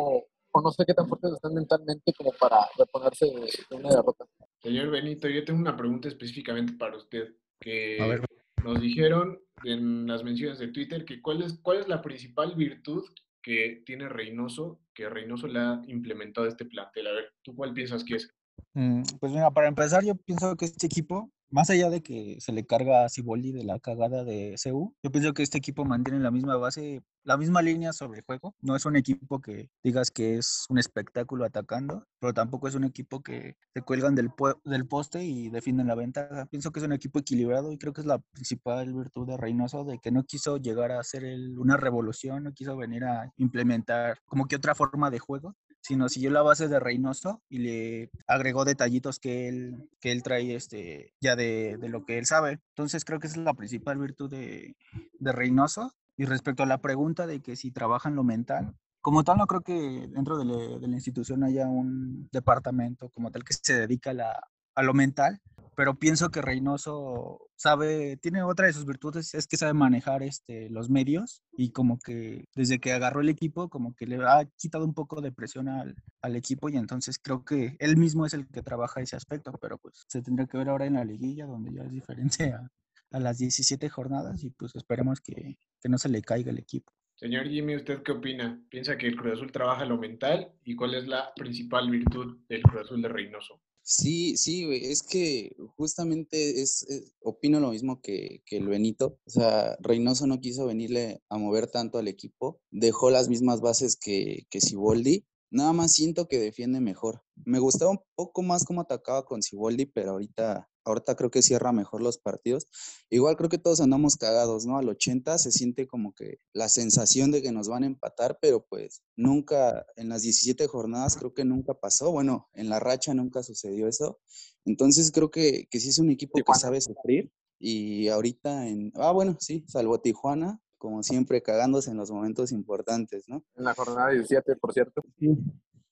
o 0.53 0.61
no 0.61 0.69
sé 0.71 0.83
qué 0.85 0.93
tan 0.93 1.07
fuertes 1.07 1.31
están 1.33 1.53
mentalmente 1.53 2.13
como 2.13 2.31
para 2.39 2.67
reponerse 2.77 3.25
de, 3.25 3.49
de 3.69 3.75
una 3.75 3.89
derrota. 3.89 4.25
Señor 4.61 4.89
Benito, 4.91 5.27
yo 5.27 5.43
tengo 5.43 5.59
una 5.59 5.75
pregunta 5.75 6.07
específicamente 6.07 6.73
para 6.77 6.97
usted. 6.97 7.29
Que 7.59 7.97
A 8.01 8.07
ver. 8.07 8.21
Nos 8.63 8.79
dijeron 8.79 9.39
en 9.63 10.07
las 10.07 10.23
menciones 10.23 10.59
de 10.59 10.69
Twitter 10.69 11.05
que 11.05 11.21
cuál 11.21 11.41
es, 11.41 11.59
cuál 11.61 11.79
es 11.79 11.87
la 11.87 12.01
principal 12.01 12.55
virtud 12.55 13.03
que 13.41 13.81
tiene 13.85 14.07
Reynoso, 14.07 14.79
que 14.93 15.09
Reynoso 15.09 15.47
le 15.47 15.59
ha 15.59 15.81
implementado 15.87 16.47
este 16.47 16.65
plantel. 16.65 17.07
A 17.07 17.11
ver, 17.13 17.33
¿tú 17.41 17.55
cuál 17.55 17.73
piensas 17.73 18.03
que 18.03 18.15
es? 18.15 18.29
Mm, 18.73 19.03
Pues 19.19 19.31
mira, 19.31 19.51
para 19.51 19.67
empezar, 19.67 20.03
yo 20.03 20.15
pienso 20.15 20.55
que 20.55 20.65
este 20.65 20.87
equipo, 20.87 21.31
más 21.51 21.69
allá 21.69 21.89
de 21.89 22.01
que 22.01 22.37
se 22.39 22.51
le 22.51 22.65
carga 22.65 23.05
a 23.05 23.09
Siboldi 23.09 23.51
de 23.51 23.63
la 23.63 23.79
cagada 23.79 24.23
de 24.23 24.55
CU, 24.61 24.95
yo 25.03 25.11
pienso 25.11 25.33
que 25.33 25.43
este 25.43 25.57
equipo 25.57 25.85
mantiene 25.85 26.19
la 26.19 26.31
misma 26.31 26.55
base, 26.57 27.01
la 27.23 27.37
misma 27.37 27.61
línea 27.61 27.93
sobre 27.93 28.19
el 28.19 28.25
juego. 28.25 28.55
No 28.61 28.75
es 28.75 28.85
un 28.85 28.95
equipo 28.95 29.41
que 29.41 29.69
digas 29.83 30.11
que 30.11 30.37
es 30.37 30.65
un 30.69 30.79
espectáculo 30.79 31.45
atacando, 31.45 32.05
pero 32.19 32.33
tampoco 32.33 32.67
es 32.67 32.75
un 32.75 32.83
equipo 32.83 33.21
que 33.21 33.55
se 33.73 33.81
cuelgan 33.81 34.15
del, 34.15 34.29
del 34.63 34.87
poste 34.87 35.23
y 35.23 35.49
defienden 35.49 35.87
la 35.87 35.95
ventaja. 35.95 36.45
Pienso 36.47 36.71
que 36.71 36.79
es 36.79 36.85
un 36.85 36.93
equipo 36.93 37.19
equilibrado 37.19 37.71
y 37.71 37.77
creo 37.77 37.93
que 37.93 38.01
es 38.01 38.07
la 38.07 38.19
principal 38.19 38.93
virtud 38.93 39.27
de 39.27 39.37
Reynoso, 39.37 39.83
de 39.83 39.99
que 39.99 40.11
no 40.11 40.23
quiso 40.23 40.57
llegar 40.57 40.91
a 40.91 40.99
hacer 40.99 41.23
el- 41.23 41.59
una 41.59 41.77
revolución, 41.77 42.43
no 42.43 42.53
quiso 42.53 42.75
venir 42.77 43.03
a 43.03 43.31
implementar 43.37 44.17
como 44.25 44.45
que 44.47 44.55
otra 44.55 44.73
forma 44.75 45.09
de 45.11 45.19
juego, 45.19 45.55
sino 45.81 46.09
siguió 46.09 46.29
la 46.31 46.41
base 46.43 46.67
de 46.67 46.79
Reynoso 46.79 47.41
y 47.49 47.59
le 47.59 48.11
agregó 48.27 48.65
detallitos 48.65 49.19
que 49.19 49.47
él, 49.49 49.89
que 49.99 50.11
él 50.11 50.23
trae 50.23 50.55
este, 50.55 51.13
ya 51.21 51.35
de, 51.35 51.77
de 51.77 51.89
lo 51.89 52.05
que 52.05 52.17
él 52.17 52.25
sabe. 52.25 52.59
Entonces 52.69 53.03
creo 53.05 53.19
que 53.19 53.27
es 53.27 53.37
la 53.37 53.53
principal 53.53 53.97
virtud 53.97 54.29
de, 54.29 54.75
de 55.19 55.31
Reynoso. 55.31 55.93
Y 56.17 56.25
respecto 56.25 56.61
a 56.63 56.67
la 56.67 56.79
pregunta 56.81 57.25
de 57.25 57.39
que 57.41 57.55
si 57.55 57.71
trabaja 57.71 58.09
en 58.09 58.15
lo 58.15 58.23
mental, 58.23 58.75
como 59.01 59.23
tal 59.23 59.37
no 59.39 59.47
creo 59.47 59.61
que 59.61 60.07
dentro 60.09 60.37
de, 60.37 60.45
la- 60.45 60.77
de 60.79 60.87
la 60.87 60.93
institución 60.95 61.43
haya 61.43 61.65
un 61.67 62.29
departamento 62.31 63.09
como 63.09 63.31
tal 63.31 63.43
que 63.43 63.53
se 63.53 63.73
dedica 63.73 64.11
a, 64.11 64.13
la- 64.13 64.43
a 64.75 64.83
lo 64.83 64.93
mental, 64.93 65.41
pero 65.81 65.97
pienso 65.97 66.29
que 66.29 66.43
Reynoso 66.43 67.49
sabe, 67.55 68.15
tiene 68.17 68.43
otra 68.43 68.67
de 68.67 68.73
sus 68.73 68.85
virtudes, 68.85 69.33
es 69.33 69.47
que 69.47 69.57
sabe 69.57 69.73
manejar 69.73 70.21
este, 70.21 70.69
los 70.69 70.91
medios 70.91 71.41
y 71.53 71.71
como 71.71 71.97
que 71.97 72.45
desde 72.53 72.79
que 72.79 72.91
agarró 72.91 73.21
el 73.21 73.29
equipo, 73.29 73.67
como 73.67 73.95
que 73.95 74.05
le 74.05 74.17
ha 74.17 74.47
quitado 74.57 74.85
un 74.85 74.93
poco 74.93 75.21
de 75.21 75.31
presión 75.31 75.69
al, 75.69 75.95
al 76.21 76.35
equipo 76.35 76.69
y 76.69 76.77
entonces 76.77 77.17
creo 77.17 77.43
que 77.43 77.77
él 77.79 77.97
mismo 77.97 78.27
es 78.27 78.35
el 78.35 78.47
que 78.47 78.61
trabaja 78.61 79.01
ese 79.01 79.15
aspecto, 79.15 79.53
pero 79.59 79.79
pues 79.79 80.05
se 80.07 80.21
tendrá 80.21 80.45
que 80.45 80.59
ver 80.59 80.69
ahora 80.69 80.85
en 80.85 80.93
la 80.93 81.03
liguilla 81.03 81.47
donde 81.47 81.73
ya 81.73 81.81
es 81.81 81.89
diferente 81.89 82.53
a, 82.53 83.19
las 83.19 83.39
17 83.39 83.89
jornadas 83.89 84.43
y 84.43 84.51
pues 84.51 84.75
esperemos 84.75 85.19
que, 85.19 85.57
que 85.81 85.89
no 85.89 85.97
se 85.97 86.09
le 86.09 86.21
caiga 86.21 86.51
el 86.51 86.59
equipo. 86.59 86.91
Señor 87.15 87.47
Jimmy, 87.47 87.75
¿usted 87.75 88.03
qué 88.03 88.11
opina? 88.11 88.61
¿Piensa 88.69 88.99
que 88.99 89.07
el 89.07 89.15
Cruz 89.15 89.33
Azul 89.33 89.51
trabaja 89.51 89.83
lo 89.85 89.97
mental? 89.97 90.53
¿Y 90.63 90.75
cuál 90.75 90.93
es 90.93 91.07
la 91.07 91.33
principal 91.33 91.89
virtud 91.89 92.37
del 92.47 92.61
Cruz 92.61 92.81
Azul 92.81 93.01
de 93.01 93.09
Reynoso? 93.09 93.59
Sí, 93.93 94.37
sí, 94.37 94.65
es 94.71 95.03
que 95.03 95.53
justamente 95.75 96.61
es, 96.61 96.83
es- 96.83 97.13
opino 97.21 97.59
lo 97.59 97.71
mismo 97.71 98.01
que, 98.01 98.41
que 98.45 98.57
el 98.57 98.67
Benito. 98.67 99.19
O 99.25 99.29
sea, 99.29 99.75
Reynoso 99.81 100.27
no 100.27 100.39
quiso 100.39 100.65
venirle 100.65 101.21
a 101.29 101.37
mover 101.37 101.67
tanto 101.67 101.97
al 101.99 102.07
equipo, 102.07 102.61
dejó 102.71 103.09
las 103.11 103.27
mismas 103.27 103.59
bases 103.61 103.97
que, 103.97 104.45
que 104.49 104.61
Siboldi. 104.61 105.25
Nada 105.51 105.73
más 105.73 105.91
siento 105.91 106.29
que 106.29 106.39
defiende 106.39 106.79
mejor. 106.79 107.23
Me 107.35 107.59
gustaba 107.59 107.91
un 107.91 107.99
poco 108.15 108.41
más 108.41 108.63
cómo 108.63 108.79
atacaba 108.79 109.25
con 109.25 109.43
Siboldi, 109.43 109.85
pero 109.85 110.11
ahorita, 110.11 110.69
ahorita 110.85 111.15
creo 111.17 111.29
que 111.29 111.41
cierra 111.41 111.73
mejor 111.73 112.01
los 112.01 112.17
partidos. 112.17 112.67
Igual 113.09 113.35
creo 113.35 113.49
que 113.49 113.57
todos 113.57 113.81
andamos 113.81 114.15
cagados, 114.15 114.65
¿no? 114.65 114.77
Al 114.77 114.87
80 114.87 115.37
se 115.37 115.51
siente 115.51 115.87
como 115.87 116.15
que 116.15 116.37
la 116.53 116.69
sensación 116.69 117.31
de 117.31 117.41
que 117.41 117.51
nos 117.51 117.67
van 117.67 117.83
a 117.83 117.87
empatar, 117.87 118.39
pero 118.41 118.65
pues 118.65 119.03
nunca, 119.17 119.85
en 119.97 120.07
las 120.07 120.21
17 120.21 120.67
jornadas 120.67 121.17
creo 121.17 121.33
que 121.33 121.43
nunca 121.43 121.73
pasó. 121.73 122.11
Bueno, 122.13 122.47
en 122.53 122.69
la 122.69 122.79
racha 122.79 123.13
nunca 123.13 123.43
sucedió 123.43 123.89
eso. 123.89 124.21
Entonces 124.63 125.11
creo 125.11 125.31
que, 125.31 125.67
que 125.69 125.81
sí 125.81 125.89
es 125.89 125.99
un 125.99 126.11
equipo 126.11 126.39
que 126.41 126.53
sabe 126.57 126.79
sufrir. 126.79 127.29
Y 127.59 128.07
ahorita 128.07 128.69
en, 128.69 128.93
ah, 128.95 129.11
bueno, 129.11 129.35
sí, 129.39 129.65
salvo 129.67 129.99
Tijuana, 129.99 130.61
como 130.81 131.03
siempre, 131.03 131.43
cagándose 131.43 131.91
en 131.91 131.97
los 131.97 132.09
momentos 132.09 132.51
importantes, 132.51 133.25
¿no? 133.27 133.45
En 133.55 133.65
la 133.65 133.75
jornada 133.75 134.09
17, 134.09 134.55
por 134.55 134.73
cierto. 134.73 135.03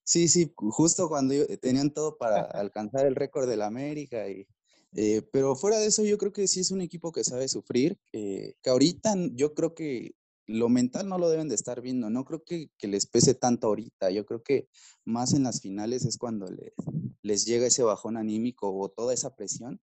Sí, 0.03 0.27
sí, 0.27 0.51
justo 0.55 1.07
cuando 1.07 1.35
yo- 1.35 1.45
tenían 1.59 1.93
todo 1.93 2.17
para 2.17 2.41
alcanzar 2.65 3.05
el 3.05 3.15
récord 3.15 3.47
del 3.47 3.61
América 3.61 4.27
y 4.27 4.47
eh, 4.95 5.21
pero 5.31 5.55
fuera 5.55 5.77
de 5.77 5.85
eso 5.85 6.03
yo 6.03 6.17
creo 6.17 6.33
que 6.33 6.47
sí 6.47 6.61
es 6.61 6.71
un 6.71 6.81
equipo 6.81 7.11
que 7.11 7.23
sabe 7.23 7.47
sufrir, 7.47 7.99
eh, 8.11 8.55
que 8.63 8.71
ahorita 8.71 9.13
yo 9.33 9.53
creo 9.53 9.75
que 9.75 10.15
lo 10.47 10.67
mental 10.69 11.07
no 11.07 11.19
lo 11.19 11.29
deben 11.29 11.47
de 11.49 11.53
estar 11.53 11.79
viendo, 11.81 12.09
no 12.09 12.25
creo 12.25 12.43
que, 12.43 12.71
que 12.79 12.87
les 12.87 13.05
pese 13.05 13.35
tanto 13.35 13.67
ahorita, 13.67 14.09
yo 14.09 14.25
creo 14.25 14.41
que 14.41 14.67
más 15.05 15.33
en 15.35 15.43
las 15.43 15.61
finales 15.61 16.05
es 16.05 16.17
cuando 16.17 16.47
les, 16.47 16.73
les 17.21 17.45
llega 17.45 17.67
ese 17.67 17.83
bajón 17.83 18.17
anímico 18.17 18.75
o 18.75 18.89
toda 18.89 19.13
esa 19.13 19.35
presión 19.35 19.79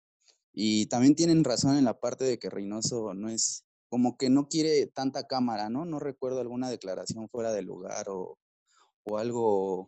y 0.52 0.86
también 0.86 1.14
tienen 1.14 1.44
razón 1.44 1.76
en 1.76 1.84
la 1.84 2.00
parte 2.00 2.24
de 2.24 2.40
que 2.40 2.50
Reynoso 2.50 3.14
no 3.14 3.28
es 3.28 3.65
como 3.88 4.16
que 4.16 4.30
no 4.30 4.48
quiere 4.48 4.86
tanta 4.86 5.26
cámara, 5.26 5.68
¿no? 5.68 5.84
No 5.84 5.98
recuerdo 5.98 6.40
alguna 6.40 6.70
declaración 6.70 7.28
fuera 7.28 7.52
de 7.52 7.62
lugar 7.62 8.08
o, 8.08 8.38
o 9.04 9.18
algo, 9.18 9.86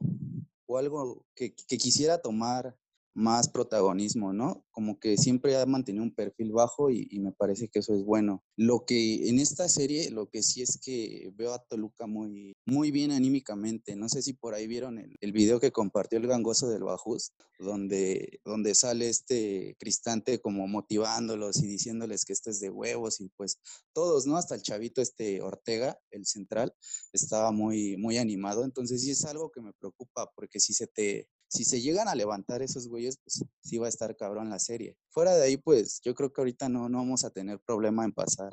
o 0.67 0.79
algo 0.79 1.25
que, 1.35 1.55
que 1.55 1.79
quisiera 1.79 2.23
tomar 2.23 2.77
más 3.19 3.49
protagonismo, 3.49 4.33
¿no? 4.33 4.65
Como 4.71 5.01
que 5.01 5.17
siempre 5.17 5.57
ha 5.57 5.67
mantenido 5.67 6.05
un 6.05 6.15
perfil 6.15 6.53
bajo 6.53 6.89
y, 6.89 7.19
me 7.19 7.33
parece 7.33 7.69
que 7.69 7.81
eso 7.81 7.93
es 7.93 8.05
bueno. 8.05 8.45
Lo 8.57 8.85
que 8.87 9.29
en 9.29 9.41
esta 9.41 9.69
serie, 9.69 10.11
lo 10.13 10.31
que 10.31 10.45
sí 10.45 10.63
es 10.63 10.79
que 10.81 11.33
veo 11.35 11.53
a 11.53 11.59
Toluca 11.59 12.07
muy, 12.07 12.55
muy 12.65 12.93
bien 12.93 13.11
anímicamente. 13.11 13.97
No 13.97 14.09
sé 14.09 14.23
si 14.23 14.35
por 14.35 14.55
ahí 14.55 14.69
vieron 14.69 14.99
el, 14.99 15.17
el 15.21 15.33
video 15.33 15.59
que 15.59 15.73
compartió 15.73 16.19
el 16.21 16.29
gangoso 16.29 16.69
del 16.69 16.85
Bajus, 16.85 17.33
donde, 17.59 18.41
donde 18.45 18.77
sale 18.77 19.09
este 19.09 19.77
Cristante 19.81 20.41
como 20.41 20.69
motivándolos 20.69 21.61
y 21.61 21.67
diciéndoles 21.67 22.25
que 22.25 22.33
esto 22.33 22.51
es 22.51 22.61
de 22.61 22.71
huevos 22.71 23.21
y 23.21 23.31
pues 23.31 23.59
todos, 23.93 24.27
¿no? 24.27 24.37
Hasta 24.37 24.55
el 24.55 24.63
chavito 24.63 25.03
este 25.03 25.43
Ortega, 25.43 25.99
el 26.13 26.25
central, 26.25 26.73
estaba 27.13 27.51
muy, 27.51 27.97
muy 27.97 28.17
animado. 28.17 28.65
Entonces 28.65 29.03
sí 29.03 29.11
es 29.11 29.25
algo 29.25 29.51
que 29.51 29.61
me 29.61 29.73
preocupa 29.73 30.31
porque 30.37 30.61
si 30.61 30.73
se 30.73 30.87
te, 30.87 31.29
si 31.49 31.65
se 31.65 31.81
llegan 31.81 32.09
a 32.09 32.15
levantar 32.15 32.63
esos 32.63 32.89
güeyes, 32.89 33.19
pues 33.25 33.45
sí 33.61 33.79
va 33.79 33.87
a 33.87 33.89
estar 33.89 34.15
cabrón 34.17 34.51
la 34.51 34.59
serie. 34.59 34.97
Fuera 35.09 35.35
de 35.35 35.45
ahí, 35.45 35.57
pues 35.57 36.01
yo 36.05 36.15
creo 36.15 36.33
que 36.33 36.41
ahorita 36.43 36.69
no, 36.69 36.89
no 36.89 36.99
vamos 36.99 37.25
a 37.25 37.31
tener 37.31 37.59
problema 37.61 38.05
en 38.05 38.13
pasar. 38.13 38.51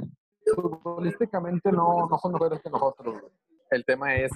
Futbolísticamente 0.55 1.71
no, 1.71 2.07
no 2.09 2.17
son 2.17 2.31
mejores 2.31 2.61
que 2.61 2.69
nosotros. 2.69 3.23
El 3.69 3.83
tema 3.83 4.15
es 4.15 4.31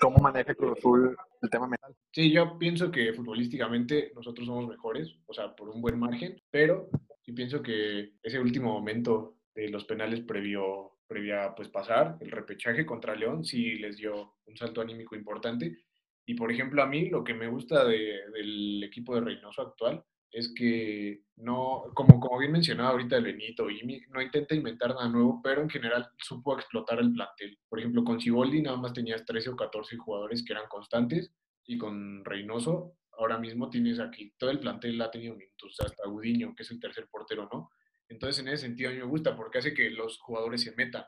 cómo 0.00 0.18
maneja 0.18 0.54
Cruz 0.54 0.78
Azul 0.78 1.16
el 1.42 1.50
tema 1.50 1.66
mental. 1.66 1.94
Sí, 2.12 2.32
yo 2.32 2.58
pienso 2.58 2.90
que 2.90 3.12
futbolísticamente 3.12 4.12
nosotros 4.14 4.46
somos 4.46 4.68
mejores, 4.68 5.14
o 5.26 5.34
sea, 5.34 5.54
por 5.54 5.68
un 5.68 5.82
buen 5.82 5.98
margen, 5.98 6.40
pero 6.50 6.88
sí 7.22 7.32
pienso 7.32 7.62
que 7.62 8.14
ese 8.22 8.38
último 8.38 8.72
momento 8.72 9.36
de 9.54 9.68
los 9.68 9.84
penales 9.84 10.20
previo, 10.20 10.92
previa 11.06 11.54
pues 11.54 11.68
pasar, 11.68 12.16
el 12.20 12.30
repechaje 12.30 12.86
contra 12.86 13.16
León, 13.16 13.44
sí 13.44 13.74
les 13.74 13.96
dio 13.96 14.36
un 14.46 14.56
salto 14.56 14.80
anímico 14.80 15.16
importante 15.16 15.76
y 16.26 16.34
por 16.34 16.52
ejemplo, 16.52 16.82
a 16.82 16.86
mí 16.86 17.08
lo 17.08 17.24
que 17.24 17.34
me 17.34 17.48
gusta 17.48 17.84
del 17.84 18.82
equipo 18.84 19.14
de 19.14 19.22
Reynoso 19.22 19.62
actual 19.62 20.04
es 20.30 20.52
que 20.56 21.20
no, 21.36 21.84
como, 21.94 22.18
como 22.18 22.38
bien 22.38 22.52
mencionaba 22.52 22.90
ahorita 22.90 23.16
el 23.16 23.24
Benito, 23.24 23.68
y 23.68 23.82
no 24.08 24.22
intenta 24.22 24.54
inventar 24.54 24.90
nada 24.90 25.08
nuevo, 25.08 25.40
pero 25.42 25.60
en 25.60 25.68
general 25.68 26.08
supo 26.16 26.56
explotar 26.56 27.00
el 27.00 27.12
plantel. 27.12 27.58
Por 27.68 27.78
ejemplo, 27.78 28.02
con 28.02 28.18
Ciboldi 28.18 28.62
nada 28.62 28.78
más 28.78 28.94
tenías 28.94 29.26
13 29.26 29.50
o 29.50 29.56
14 29.56 29.96
jugadores 29.98 30.42
que 30.42 30.54
eran 30.54 30.68
constantes, 30.68 31.34
y 31.66 31.76
con 31.76 32.24
Reynoso 32.24 32.96
ahora 33.18 33.38
mismo 33.38 33.68
tienes 33.68 34.00
aquí, 34.00 34.32
todo 34.38 34.50
el 34.50 34.58
plantel 34.58 35.00
ha 35.02 35.10
tenido 35.10 35.36
minutos, 35.36 35.76
hasta 35.80 36.08
Gudiño, 36.08 36.54
que 36.56 36.62
es 36.62 36.70
el 36.70 36.80
tercer 36.80 37.08
portero, 37.10 37.48
¿no? 37.52 37.70
Entonces, 38.08 38.42
en 38.42 38.48
ese 38.48 38.66
sentido 38.66 38.90
a 38.90 38.92
mí 38.92 38.98
me 38.98 39.04
gusta, 39.04 39.36
porque 39.36 39.58
hace 39.58 39.74
que 39.74 39.90
los 39.90 40.18
jugadores 40.18 40.62
se 40.62 40.74
metan 40.74 41.04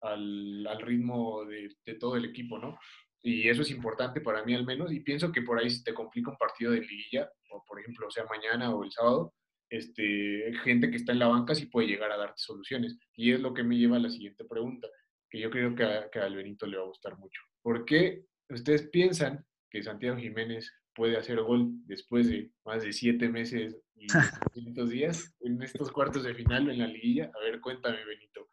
al, 0.00 0.66
al 0.66 0.80
ritmo 0.80 1.44
de, 1.44 1.74
de 1.84 1.94
todo 1.94 2.16
el 2.16 2.24
equipo, 2.24 2.58
¿no? 2.58 2.78
Y 3.22 3.48
eso 3.48 3.62
es 3.62 3.70
importante 3.70 4.20
para 4.20 4.44
mí 4.44 4.54
al 4.54 4.64
menos, 4.64 4.92
y 4.92 5.00
pienso 5.00 5.32
que 5.32 5.42
por 5.42 5.58
ahí 5.58 5.70
si 5.70 5.82
te 5.82 5.94
complica 5.94 6.30
un 6.30 6.36
partido 6.36 6.72
de 6.72 6.80
liguilla, 6.80 7.30
o 7.50 7.64
por 7.66 7.80
ejemplo, 7.80 8.06
o 8.06 8.10
sea, 8.10 8.24
mañana 8.24 8.74
o 8.74 8.84
el 8.84 8.92
sábado, 8.92 9.34
este, 9.70 10.52
gente 10.64 10.90
que 10.90 10.96
está 10.96 11.12
en 11.12 11.18
la 11.18 11.28
banca 11.28 11.54
sí 11.54 11.66
puede 11.66 11.88
llegar 11.88 12.10
a 12.10 12.16
darte 12.16 12.38
soluciones. 12.38 12.98
Y 13.14 13.32
es 13.32 13.40
lo 13.40 13.52
que 13.54 13.62
me 13.62 13.76
lleva 13.76 13.96
a 13.96 14.00
la 14.00 14.10
siguiente 14.10 14.44
pregunta, 14.44 14.88
que 15.30 15.40
yo 15.40 15.50
creo 15.50 15.74
que 15.74 15.84
a, 15.84 16.10
que 16.10 16.20
Benito 16.20 16.66
le 16.66 16.78
va 16.78 16.84
a 16.84 16.88
gustar 16.88 17.18
mucho. 17.18 17.40
¿Por 17.62 17.84
qué 17.84 18.24
ustedes 18.48 18.88
piensan 18.88 19.44
que 19.70 19.82
Santiago 19.82 20.16
Jiménez 20.16 20.72
puede 20.94 21.16
hacer 21.16 21.40
gol 21.40 21.70
después 21.86 22.28
de 22.28 22.50
más 22.64 22.82
de 22.82 22.92
siete 22.92 23.28
meses 23.28 23.76
y 23.94 24.06
200 24.54 24.90
días 24.90 25.34
en 25.40 25.62
estos 25.62 25.92
cuartos 25.92 26.24
de 26.24 26.34
final 26.34 26.70
en 26.70 26.78
la 26.78 26.86
liguilla? 26.86 27.30
A 27.34 27.44
ver, 27.44 27.60
cuéntame, 27.60 27.98
Benito. 28.04 28.48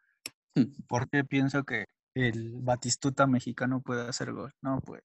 ¿Por 0.86 1.08
qué 1.08 1.24
pienso 1.24 1.64
que 1.64 1.86
el 2.16 2.60
Batistuta 2.62 3.26
mexicano 3.26 3.82
puede 3.82 4.08
hacer 4.08 4.32
gol. 4.32 4.52
No, 4.62 4.80
pues, 4.80 5.02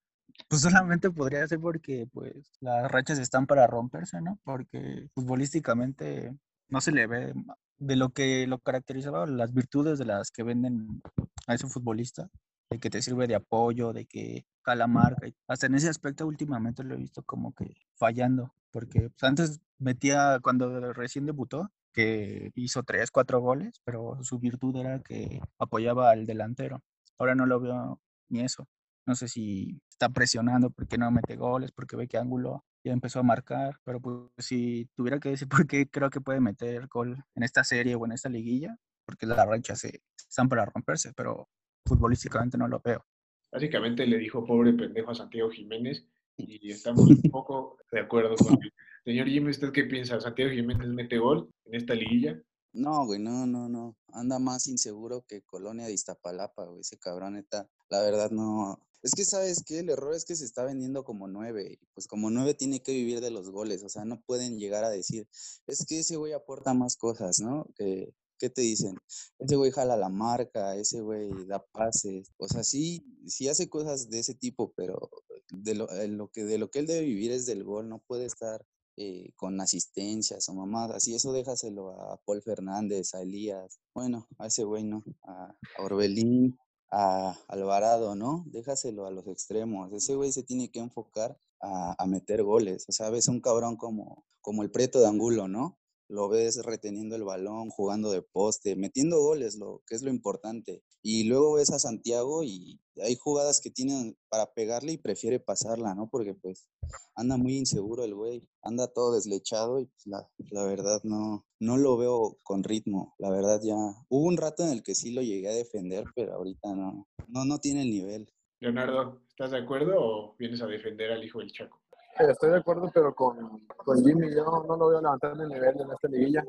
pues 0.48 0.62
solamente 0.62 1.12
podría 1.12 1.48
ser 1.48 1.60
porque 1.60 2.08
pues 2.12 2.34
las 2.62 2.90
rachas 2.90 3.20
están 3.20 3.46
para 3.48 3.68
romperse, 3.68 4.22
¿no? 4.22 4.40
Porque 4.44 5.10
futbolísticamente 5.14 6.34
no 6.70 6.82
se 6.82 6.92
le 6.92 7.08
ve 7.08 7.34
de 7.78 7.96
lo 7.98 8.10
que 8.12 8.48
lo 8.48 8.60
caracterizaba 8.60 9.26
las 9.26 9.54
virtudes 9.54 10.00
de 10.00 10.06
las 10.06 10.32
que 10.32 10.44
venden 10.44 11.02
a 11.48 11.56
ese 11.56 11.68
futbolista, 11.68 12.30
de 12.70 12.80
que 12.80 12.90
te 12.90 13.02
sirve 13.02 13.28
de 13.28 13.36
apoyo, 13.36 13.92
de 13.92 14.06
que 14.06 14.46
cala 14.62 14.88
marca. 14.88 15.28
Hasta 15.48 15.66
en 15.66 15.76
ese 15.76 15.90
aspecto 15.90 16.26
últimamente 16.26 16.84
lo 16.84 16.96
he 16.96 16.98
visto 16.98 17.24
como 17.24 17.54
que 17.54 17.76
fallando, 17.96 18.54
porque 18.72 19.10
pues, 19.10 19.24
antes 19.24 19.60
metía, 19.80 20.40
cuando 20.42 20.94
recién 20.94 21.26
debutó, 21.26 21.70
que 21.94 22.52
hizo 22.56 22.84
tres, 22.84 23.12
cuatro 23.12 23.42
goles, 23.42 23.82
pero 23.84 24.18
su 24.24 24.40
virtud 24.40 24.78
era 24.78 25.00
que 25.00 25.42
apoyaba 25.60 26.12
al 26.12 26.26
delantero. 26.26 26.82
Ahora 27.22 27.36
no 27.36 27.46
lo 27.46 27.60
veo 27.60 28.02
ni 28.30 28.42
eso. 28.42 28.68
No 29.06 29.14
sé 29.14 29.28
si 29.28 29.80
está 29.92 30.10
presionando 30.10 30.72
porque 30.72 30.98
no 30.98 31.12
mete 31.12 31.36
goles, 31.36 31.72
porque 31.72 31.96
ve 31.96 32.08
que 32.08 32.18
Ángulo 32.18 32.66
ya 32.84 32.94
empezó 32.94 33.20
a 33.20 33.24
marcar, 33.24 33.78
pero 33.84 34.02
pues 34.02 34.16
si 34.40 34.90
tuviera 34.96 35.20
que 35.20 35.30
decir 35.30 35.48
por 35.66 35.68
qué 35.68 35.88
creo 35.88 36.10
que 36.10 36.20
puede 36.20 36.40
meter 36.40 36.88
gol 36.88 37.24
en 37.36 37.44
esta 37.44 37.64
serie 37.64 37.94
o 37.94 38.04
en 38.08 38.14
esta 38.14 38.28
liguilla, 38.28 38.76
porque 39.06 39.28
las 39.28 39.38
ranchas 39.38 39.82
se, 39.82 40.02
están 40.18 40.50
para 40.50 40.66
romperse, 40.66 41.14
pero 41.16 41.48
futbolísticamente 41.86 42.58
no 42.58 42.68
lo 42.68 42.82
veo. 42.84 43.06
Básicamente 43.52 44.08
le 44.08 44.18
dijo 44.18 44.44
pobre 44.44 44.74
pendejo 44.74 45.12
a 45.12 45.16
Santiago 45.16 45.52
Jiménez 45.52 46.04
y 46.38 46.72
estamos 46.72 47.08
un 47.08 47.22
poco 47.32 47.78
de 47.92 48.00
acuerdo 48.00 48.36
con 48.36 48.54
él. 48.64 48.74
Señor 49.06 49.28
Jimmy, 49.28 49.52
¿usted 49.52 49.72
qué 49.72 49.84
piensa? 49.84 50.20
¿Santiago 50.20 50.50
Jiménez 50.50 50.88
mete 50.88 51.20
gol 51.20 51.52
en 51.66 51.76
esta 51.76 51.94
liguilla? 51.94 52.42
No, 52.74 53.06
güey, 53.06 53.20
no, 53.20 53.46
no, 53.46 53.68
no. 53.68 53.98
Anda 54.14 54.40
más 54.40 54.68
inseguro 54.68 55.26
que 55.28 55.42
Colonia 55.42 55.86
de 55.86 55.94
Iztapalapa, 55.94 56.66
güey. 56.66 56.82
Ese 56.82 56.98
cabrón 56.98 57.36
está, 57.38 57.70
la 57.90 58.02
verdad 58.02 58.32
no. 58.32 58.80
Es 59.04 59.12
que, 59.14 59.26
¿sabes 59.26 59.64
qué? 59.66 59.80
El 59.80 59.90
error 59.90 60.14
es 60.14 60.26
que 60.26 60.36
se 60.36 60.46
está 60.46 60.64
vendiendo 60.64 61.04
como 61.04 61.28
nueve. 61.28 61.80
Pues 61.94 62.08
como 62.08 62.30
nueve 62.30 62.54
tiene 62.54 62.82
que 62.82 62.94
vivir 62.94 63.20
de 63.20 63.32
los 63.32 63.50
goles. 63.50 63.84
O 63.84 63.90
sea, 63.90 64.06
no 64.06 64.22
pueden 64.22 64.58
llegar 64.58 64.84
a 64.84 64.90
decir, 64.90 65.28
es 65.68 65.86
que 65.86 66.00
ese 66.00 66.16
güey 66.16 66.34
aporta 66.34 66.74
más 66.74 66.96
cosas, 66.96 67.40
¿no? 67.40 67.68
Que, 67.76 68.14
¿Qué 68.40 68.50
te 68.50 68.62
dicen? 68.62 68.96
Ese 69.38 69.56
güey 69.56 69.72
jala 69.72 69.98
la 69.98 70.10
marca, 70.10 70.76
ese 70.76 71.02
güey 71.02 71.30
da 71.46 71.64
pases. 71.74 72.32
O 72.38 72.48
sea, 72.48 72.64
sí, 72.64 73.04
sí 73.28 73.50
hace 73.50 73.70
cosas 73.70 74.10
de 74.10 74.20
ese 74.20 74.34
tipo, 74.34 74.74
pero 74.76 75.12
de 75.52 75.76
lo, 75.76 75.88
lo 76.08 76.30
que, 76.30 76.46
de 76.46 76.58
lo 76.58 76.72
que 76.72 76.80
él 76.80 76.88
debe 76.88 77.06
vivir 77.06 77.32
es 77.32 77.46
del 77.46 77.64
gol. 77.64 77.90
No 77.90 78.00
puede 78.00 78.26
estar 78.26 78.66
eh, 78.98 79.32
con 79.36 79.60
asistencias 79.62 80.48
o 80.50 80.54
mamadas, 80.54 80.98
así 80.98 81.16
eso 81.16 81.34
déjaselo 81.34 81.92
a 81.92 82.18
Paul 82.26 82.42
Fernández, 82.42 83.14
a 83.14 83.22
Elías, 83.22 83.80
bueno, 83.94 84.28
a 84.38 84.48
ese 84.48 84.64
güey, 84.64 84.84
¿no? 84.84 85.04
A, 85.24 85.56
Orbelín, 85.80 86.58
a 86.92 87.38
Alvarado, 87.48 88.16
¿no? 88.16 88.44
Déjaselo 88.48 89.06
a 89.06 89.12
los 89.12 89.28
extremos, 89.28 89.92
ese 89.94 90.16
güey 90.16 90.32
se 90.32 90.44
tiene 90.44 90.70
que 90.70 90.80
enfocar 90.80 91.38
a, 91.62 91.96
a, 91.98 92.08
meter 92.08 92.44
goles, 92.44 92.86
o 92.90 92.92
sea, 92.92 93.10
ves 93.10 93.28
un 93.28 93.42
cabrón 93.42 93.78
como, 93.78 94.26
como 94.42 94.64
el 94.64 94.72
Preto 94.72 95.00
de 95.00 95.08
Angulo, 95.08 95.48
¿no? 95.48 95.78
lo 96.12 96.28
ves 96.28 96.58
reteniendo 96.64 97.16
el 97.16 97.24
balón, 97.24 97.70
jugando 97.70 98.12
de 98.12 98.22
poste, 98.22 98.76
metiendo 98.76 99.22
goles, 99.22 99.56
lo 99.56 99.82
que 99.88 99.96
es 99.96 100.02
lo 100.02 100.10
importante. 100.10 100.84
Y 101.04 101.24
luego 101.24 101.54
ves 101.54 101.72
a 101.72 101.80
Santiago 101.80 102.44
y 102.44 102.80
hay 103.02 103.16
jugadas 103.16 103.62
que 103.62 103.72
tienen 103.72 104.16
para 104.30 104.54
pegarle 104.54 104.94
y 104.94 104.98
prefiere 104.98 105.40
pasarla, 105.40 105.96
¿no? 105.96 106.10
Porque 106.10 106.34
pues 106.34 106.70
anda 107.16 107.38
muy 107.38 107.58
inseguro 107.58 108.04
el 108.04 108.14
güey, 108.14 108.48
anda 108.62 108.88
todo 108.88 109.16
deslechado 109.16 109.80
y 109.80 109.86
pues 109.86 110.06
la, 110.06 110.30
la, 110.52 110.64
verdad 110.66 111.02
no, 111.04 111.46
no 111.60 111.78
lo 111.78 111.98
veo 111.98 112.38
con 112.44 112.64
ritmo, 112.64 113.16
la 113.18 113.30
verdad 113.30 113.62
ya. 113.64 113.76
Hubo 114.10 114.28
un 114.28 114.38
rato 114.38 114.64
en 114.64 114.70
el 114.70 114.84
que 114.84 114.96
sí 114.96 115.12
lo 115.12 115.22
llegué 115.22 115.50
a 115.50 115.54
defender, 115.54 116.06
pero 116.16 116.36
ahorita 116.36 116.76
no, 116.76 117.08
no, 117.28 117.46
no 117.46 117.58
tiene 117.60 117.82
el 117.82 117.90
nivel. 117.90 118.32
Leonardo, 118.60 119.22
¿estás 119.30 119.52
de 119.52 119.58
acuerdo 119.58 119.96
o 119.98 120.36
vienes 120.38 120.62
a 120.62 120.68
defender 120.68 121.12
al 121.12 121.24
hijo 121.24 121.40
del 121.40 121.52
Chaco? 121.52 121.82
estoy 122.30 122.52
de 122.52 122.58
acuerdo, 122.58 122.92
pero 122.94 123.16
con, 123.16 123.66
con 123.78 124.04
Jimmy 124.04 124.34
yo 124.34 124.44
no, 124.68 124.78
lo 124.78 124.90
veo 124.90 125.02
levantando 125.02 125.44
el 125.44 125.50
nivel 125.50 125.80
en 125.80 125.92
esta 125.92 126.08
liguilla. 126.08 126.44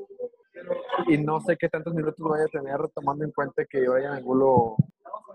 Y 1.06 1.18
no 1.18 1.40
sé 1.40 1.56
qué 1.56 1.68
tantos 1.68 1.94
minutos 1.94 2.26
vaya 2.28 2.44
a 2.44 2.48
tener, 2.48 2.78
tomando 2.94 3.24
en 3.24 3.32
cuenta 3.32 3.64
que 3.64 3.88
Brian 3.88 4.14
Angulo, 4.14 4.76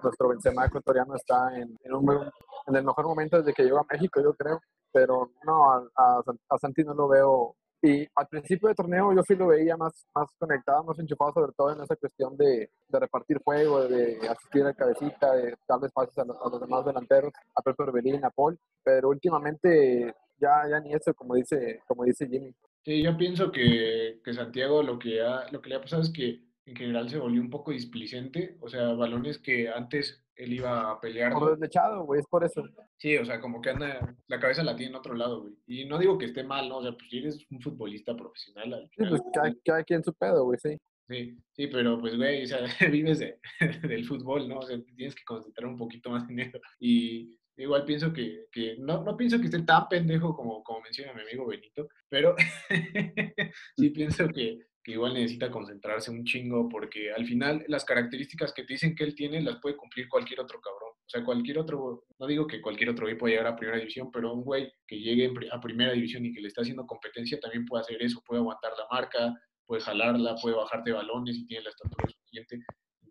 nuestro 0.03 0.29
Benzema 0.29 0.65
ecuatoriano, 0.65 1.15
está 1.15 1.57
en, 1.57 1.77
en, 1.83 1.93
un, 1.93 2.31
en 2.67 2.75
el 2.75 2.83
mejor 2.83 3.05
momento 3.05 3.37
desde 3.37 3.53
que 3.53 3.63
llegó 3.63 3.79
a 3.79 3.85
México, 3.91 4.21
yo 4.21 4.33
creo. 4.33 4.59
Pero 4.91 5.31
no, 5.45 5.71
a, 5.71 5.83
a, 5.95 6.21
a 6.49 6.57
Santi 6.57 6.83
no 6.83 6.93
lo 6.93 7.07
veo 7.07 7.55
y 7.81 8.07
al 8.15 8.27
principio 8.27 8.67
del 8.67 8.75
torneo 8.75 9.13
yo 9.13 9.21
sí 9.21 9.35
lo 9.35 9.47
veía 9.47 9.77
más, 9.77 10.07
más 10.15 10.27
conectado, 10.39 10.83
más 10.83 10.97
enchufado, 10.97 11.33
sobre 11.33 11.51
todo 11.53 11.71
en 11.73 11.81
esa 11.81 11.95
cuestión 11.95 12.35
de, 12.35 12.71
de 12.87 12.99
repartir 12.99 13.39
juego, 13.43 13.87
de 13.87 14.17
asistir 14.27 14.65
a 14.65 14.73
cabecita, 14.73 15.33
de 15.33 15.55
darles 15.67 15.91
pases 15.91 16.17
a, 16.17 16.25
los 16.25 16.59
demás 16.59 16.85
delanteros, 16.85 17.31
a 17.55 17.61
Pepe 17.61 17.83
Orbelín, 17.83 18.25
a 18.25 18.31
Paul. 18.31 18.57
Pero 18.83 19.09
últimamente 19.09 20.13
ya, 20.39 20.67
ya 20.67 20.79
ni 20.79 20.93
eso, 20.93 21.13
como 21.13 21.35
dice, 21.35 21.81
como 21.87 22.03
dice 22.03 22.27
Jimmy. 22.27 22.53
Sí, 22.87 23.03
yo 23.03 23.17
pienso 23.17 23.51
que, 23.51 24.21
que 24.23 24.33
Santiago 24.33 24.81
lo 24.81 24.97
que, 24.97 25.19
ha, 25.19 25.51
lo 25.51 25.61
que 25.61 25.67
le 25.67 25.75
ha 25.75 25.81
pasado 25.81 26.03
es 26.03 26.09
que 26.09 26.41
en 26.65 26.73
general 26.73 27.09
se 27.09 27.17
volvió 27.17 27.41
un 27.41 27.49
poco 27.49 27.71
displicente, 27.71 28.55
o 28.61 28.69
sea, 28.69 28.93
balones 28.93 29.39
que 29.39 29.67
antes 29.67 30.23
él 30.37 30.53
iba 30.53 30.91
a 30.91 31.01
pelear. 31.01 31.33
Por 31.33 31.51
deslechado, 31.51 32.05
güey, 32.05 32.21
es 32.21 32.27
por 32.27 32.45
eso. 32.45 32.63
Sí, 32.95 33.17
o 33.17 33.25
sea, 33.25 33.41
como 33.41 33.59
que 33.61 33.71
anda, 33.71 34.15
la 34.27 34.39
cabeza 34.39 34.63
la 34.63 34.77
tiene 34.77 34.91
en 34.91 34.95
otro 34.99 35.15
lado, 35.15 35.41
güey. 35.41 35.53
Y 35.67 35.83
no 35.83 35.99
digo 35.99 36.17
que 36.17 36.27
esté 36.27 36.45
mal, 36.45 36.69
¿no? 36.69 36.77
O 36.77 36.81
sea, 36.81 36.93
pues 36.93 37.09
si 37.09 37.17
eres 37.17 37.45
un 37.51 37.59
futbolista 37.59 38.15
profesional. 38.15 38.89
sí, 38.95 39.03
pues 39.09 39.21
cada, 39.33 39.53
cada, 39.65 39.83
quien 39.83 40.01
su 40.01 40.13
pedo, 40.13 40.45
güey, 40.45 40.57
sí. 40.57 40.77
Sí, 41.09 41.37
sí, 41.51 41.67
pero 41.67 41.99
pues, 41.99 42.15
güey, 42.15 42.43
o 42.43 42.47
sea, 42.47 42.59
vives 42.89 43.19
de, 43.19 43.37
del 43.85 44.05
fútbol, 44.05 44.47
¿no? 44.47 44.59
O 44.59 44.65
sea, 44.65 44.77
tienes 44.95 45.13
que 45.13 45.25
concentrar 45.25 45.67
un 45.67 45.77
poquito 45.77 46.09
más 46.09 46.29
en 46.29 46.39
eso. 46.39 46.57
Y 46.79 47.36
Igual 47.57 47.85
pienso 47.85 48.13
que, 48.13 48.45
que 48.51 48.75
no, 48.77 49.03
no 49.03 49.17
pienso 49.17 49.39
que 49.39 49.45
esté 49.45 49.61
tan 49.63 49.89
pendejo 49.89 50.35
como, 50.35 50.63
como 50.63 50.81
menciona 50.81 51.13
mi 51.13 51.21
amigo 51.21 51.47
Benito, 51.47 51.89
pero 52.07 52.35
sí 53.75 53.89
pienso 53.89 54.27
que, 54.29 54.59
que 54.83 54.91
igual 54.91 55.15
necesita 55.15 55.49
concentrarse 55.49 56.11
un 56.11 56.23
chingo 56.23 56.69
porque 56.69 57.11
al 57.11 57.25
final 57.25 57.65
las 57.67 57.83
características 57.83 58.53
que 58.53 58.63
te 58.63 58.73
dicen 58.73 58.95
que 58.95 59.03
él 59.03 59.15
tiene 59.15 59.41
las 59.41 59.59
puede 59.59 59.75
cumplir 59.75 60.07
cualquier 60.07 60.39
otro 60.39 60.61
cabrón. 60.61 60.91
O 60.91 61.09
sea, 61.09 61.23
cualquier 61.23 61.57
otro, 61.57 62.03
no 62.19 62.27
digo 62.27 62.45
que 62.45 62.61
cualquier 62.61 62.91
otro 62.91 63.05
güey 63.05 63.17
pueda 63.17 63.31
llegar 63.31 63.47
a 63.47 63.55
primera 63.55 63.79
división, 63.79 64.11
pero 64.11 64.33
un 64.33 64.43
güey 64.43 64.71
que 64.85 64.99
llegue 64.99 65.33
a 65.51 65.59
primera 65.59 65.93
división 65.93 66.25
y 66.25 66.33
que 66.33 66.41
le 66.41 66.49
está 66.49 66.61
haciendo 66.61 66.85
competencia 66.85 67.39
también 67.39 67.65
puede 67.65 67.81
hacer 67.81 68.01
eso, 68.03 68.21
puede 68.25 68.41
aguantar 68.41 68.71
la 68.77 68.85
marca, 68.91 69.33
puede 69.65 69.81
jalarla, 69.81 70.35
puede 70.41 70.55
bajarte 70.55 70.91
balones 70.91 71.37
y 71.37 71.45
tiene 71.47 71.63
la 71.63 71.69
estatura 71.71 72.07
suficiente. 72.09 72.59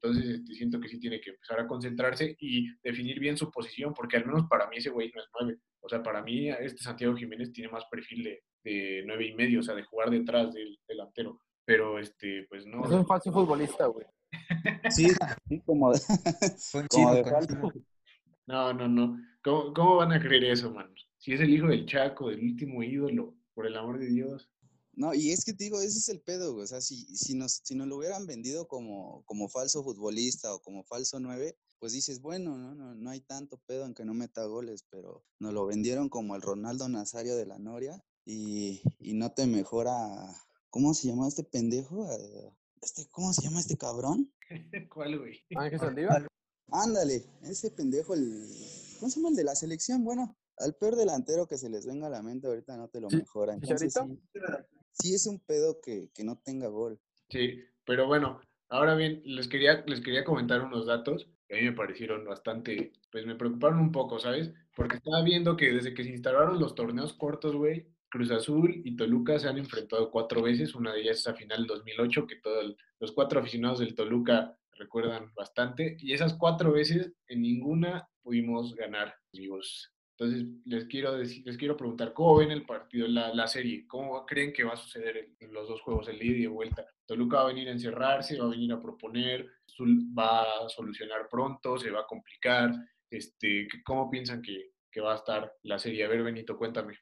Entonces, 0.06 0.40
este, 0.40 0.54
siento 0.54 0.80
que 0.80 0.88
sí 0.88 0.98
tiene 0.98 1.20
que 1.20 1.30
empezar 1.30 1.60
a 1.60 1.66
concentrarse 1.66 2.36
y 2.38 2.68
definir 2.82 3.18
bien 3.20 3.36
su 3.36 3.50
posición, 3.50 3.92
porque 3.94 4.16
al 4.16 4.26
menos 4.26 4.46
para 4.48 4.68
mí 4.68 4.76
ese 4.76 4.90
güey 4.90 5.10
no 5.14 5.20
es 5.20 5.28
nueve. 5.38 5.58
O 5.80 5.88
sea, 5.88 6.02
para 6.02 6.22
mí 6.22 6.50
este 6.50 6.82
Santiago 6.82 7.16
Jiménez 7.16 7.52
tiene 7.52 7.70
más 7.70 7.84
perfil 7.86 8.24
de, 8.24 8.42
de 8.64 9.02
nueve 9.06 9.26
y 9.26 9.34
medio, 9.34 9.60
o 9.60 9.62
sea, 9.62 9.74
de 9.74 9.84
jugar 9.84 10.10
detrás 10.10 10.52
del 10.52 10.78
delantero. 10.88 11.40
Pero, 11.64 11.98
este, 11.98 12.46
pues 12.48 12.64
no. 12.66 12.84
Es 12.84 12.90
un 12.90 13.06
falso 13.06 13.32
futbolista, 13.32 13.86
güey. 13.86 14.06
Sí, 14.90 15.08
sí, 15.48 15.60
como 15.64 15.92
como 16.90 17.14
de 17.14 17.24
falso. 17.24 17.72
No, 18.46 18.72
no, 18.72 18.88
no. 18.88 19.18
¿Cómo, 19.42 19.72
cómo 19.72 19.96
van 19.96 20.12
a 20.12 20.20
creer 20.20 20.44
eso, 20.44 20.72
man? 20.72 20.92
Si 21.18 21.32
es 21.32 21.40
el 21.40 21.50
hijo 21.50 21.68
del 21.68 21.86
Chaco, 21.86 22.28
del 22.30 22.40
último 22.40 22.82
ídolo, 22.82 23.34
por 23.54 23.66
el 23.66 23.76
amor 23.76 23.98
de 23.98 24.06
Dios. 24.06 24.48
No, 24.96 25.12
y 25.12 25.30
es 25.30 25.44
que 25.44 25.52
te 25.52 25.64
digo, 25.64 25.78
ese 25.80 25.98
es 25.98 26.08
el 26.08 26.22
pedo, 26.22 26.52
güey. 26.54 26.64
O 26.64 26.66
sea, 26.66 26.80
si, 26.80 27.04
si, 27.14 27.34
nos, 27.34 27.60
si 27.62 27.74
nos 27.74 27.86
lo 27.86 27.98
hubieran 27.98 28.26
vendido 28.26 28.66
como, 28.66 29.22
como 29.26 29.48
falso 29.50 29.84
futbolista 29.84 30.54
o 30.54 30.60
como 30.60 30.84
falso 30.84 31.20
nueve, 31.20 31.58
pues 31.78 31.92
dices, 31.92 32.22
bueno, 32.22 32.56
no, 32.56 32.74
no, 32.74 32.94
no 32.94 33.10
hay 33.10 33.20
tanto 33.20 33.58
pedo 33.66 33.84
en 33.84 33.92
que 33.92 34.06
no 34.06 34.14
meta 34.14 34.44
goles, 34.46 34.86
pero 34.90 35.22
nos 35.38 35.52
lo 35.52 35.66
vendieron 35.66 36.08
como 36.08 36.34
el 36.34 36.40
Ronaldo 36.40 36.88
Nazario 36.88 37.36
de 37.36 37.44
la 37.44 37.58
Noria 37.58 38.02
y, 38.24 38.80
y 38.98 39.12
no 39.12 39.32
te 39.32 39.46
mejora. 39.46 40.34
¿Cómo 40.70 40.94
se 40.94 41.08
llama 41.08 41.28
este 41.28 41.44
pendejo? 41.44 42.10
Eh, 42.10 42.50
Este, 42.80 43.06
¿Cómo 43.10 43.34
se 43.34 43.42
llama 43.42 43.60
este 43.60 43.76
cabrón? 43.76 44.32
¿Cuál, 44.94 45.18
güey? 45.18 45.40
Ángel 45.56 45.78
Saldívar. 45.78 46.26
Ándale, 46.70 47.24
ese 47.42 47.70
pendejo, 47.70 48.14
el. 48.14 48.48
¿Cómo 48.98 49.10
se 49.10 49.16
llama 49.20 49.28
el 49.28 49.36
de 49.36 49.44
la 49.44 49.54
selección? 49.54 50.04
Bueno, 50.04 50.36
al 50.56 50.74
peor 50.74 50.96
delantero 50.96 51.46
que 51.46 51.58
se 51.58 51.68
les 51.68 51.84
venga 51.86 52.06
a 52.06 52.10
la 52.10 52.22
mente 52.22 52.46
ahorita 52.46 52.76
no 52.78 52.88
te 52.88 53.00
lo 53.00 53.08
mejora. 53.10 53.52
Entonces, 53.52 53.92
sí, 53.92 54.00
¿Chicharito? 54.00 54.22
sí 54.32 54.75
es 55.02 55.26
un 55.26 55.40
pedo 55.40 55.80
que, 55.80 56.10
que 56.14 56.24
no 56.24 56.36
tenga 56.44 56.68
gol. 56.68 56.98
Sí, 57.28 57.60
pero 57.84 58.06
bueno, 58.06 58.40
ahora 58.68 58.94
bien, 58.94 59.22
les 59.24 59.48
quería, 59.48 59.84
les 59.86 60.00
quería 60.00 60.24
comentar 60.24 60.62
unos 60.62 60.86
datos 60.86 61.28
que 61.48 61.56
a 61.56 61.58
mí 61.58 61.64
me 61.64 61.76
parecieron 61.76 62.24
bastante, 62.24 62.92
pues 63.10 63.24
me 63.24 63.36
preocuparon 63.36 63.78
un 63.78 63.92
poco, 63.92 64.18
¿sabes? 64.18 64.52
Porque 64.74 64.96
estaba 64.96 65.22
viendo 65.22 65.56
que 65.56 65.72
desde 65.72 65.94
que 65.94 66.04
se 66.04 66.10
instalaron 66.10 66.58
los 66.58 66.74
torneos 66.74 67.14
cortos, 67.14 67.54
güey, 67.54 67.86
Cruz 68.08 68.30
Azul 68.30 68.82
y 68.84 68.96
Toluca 68.96 69.38
se 69.38 69.48
han 69.48 69.58
enfrentado 69.58 70.10
cuatro 70.10 70.42
veces, 70.42 70.74
una 70.74 70.92
de 70.92 71.02
ellas 71.02 71.18
es 71.18 71.26
a 71.28 71.34
final 71.34 71.58
del 71.58 71.66
2008, 71.68 72.26
que 72.26 72.36
todos 72.36 72.76
los 72.98 73.12
cuatro 73.12 73.40
aficionados 73.40 73.78
del 73.78 73.94
Toluca 73.94 74.58
recuerdan 74.72 75.32
bastante, 75.34 75.96
y 76.00 76.12
esas 76.12 76.34
cuatro 76.34 76.72
veces 76.72 77.12
en 77.28 77.42
ninguna 77.42 78.08
pudimos 78.22 78.74
ganar, 78.74 79.14
amigos. 79.32 79.92
Entonces, 80.18 80.46
les 80.64 80.86
quiero, 80.86 81.12
decir, 81.12 81.42
les 81.44 81.58
quiero 81.58 81.76
preguntar, 81.76 82.14
¿cómo 82.14 82.36
ven 82.36 82.50
el 82.50 82.64
partido, 82.64 83.06
la, 83.06 83.34
la 83.34 83.46
serie? 83.46 83.86
¿Cómo 83.86 84.24
creen 84.24 84.50
que 84.50 84.64
va 84.64 84.72
a 84.72 84.76
suceder 84.76 85.34
en, 85.38 85.52
los 85.52 85.68
dos 85.68 85.82
juegos, 85.82 86.08
el 86.08 86.22
ida 86.22 86.38
y 86.38 86.42
de 86.42 86.48
vuelta? 86.48 86.86
Toluca 87.04 87.36
va 87.36 87.42
a 87.42 87.48
venir 87.48 87.68
a 87.68 87.72
encerrarse, 87.72 88.38
va 88.38 88.46
a 88.46 88.50
venir 88.50 88.72
a 88.72 88.80
proponer, 88.80 89.46
va 90.18 90.42
a 90.42 90.68
solucionar 90.70 91.28
pronto, 91.28 91.78
se 91.78 91.90
va 91.90 92.00
a 92.00 92.06
complicar. 92.06 92.72
Este, 93.10 93.68
¿Cómo 93.84 94.08
piensan 94.08 94.40
que, 94.40 94.72
que 94.90 95.02
va 95.02 95.12
a 95.12 95.16
estar 95.16 95.52
la 95.64 95.78
serie? 95.78 96.04
A 96.04 96.08
ver, 96.08 96.22
Benito, 96.22 96.56
cuéntame. 96.56 96.98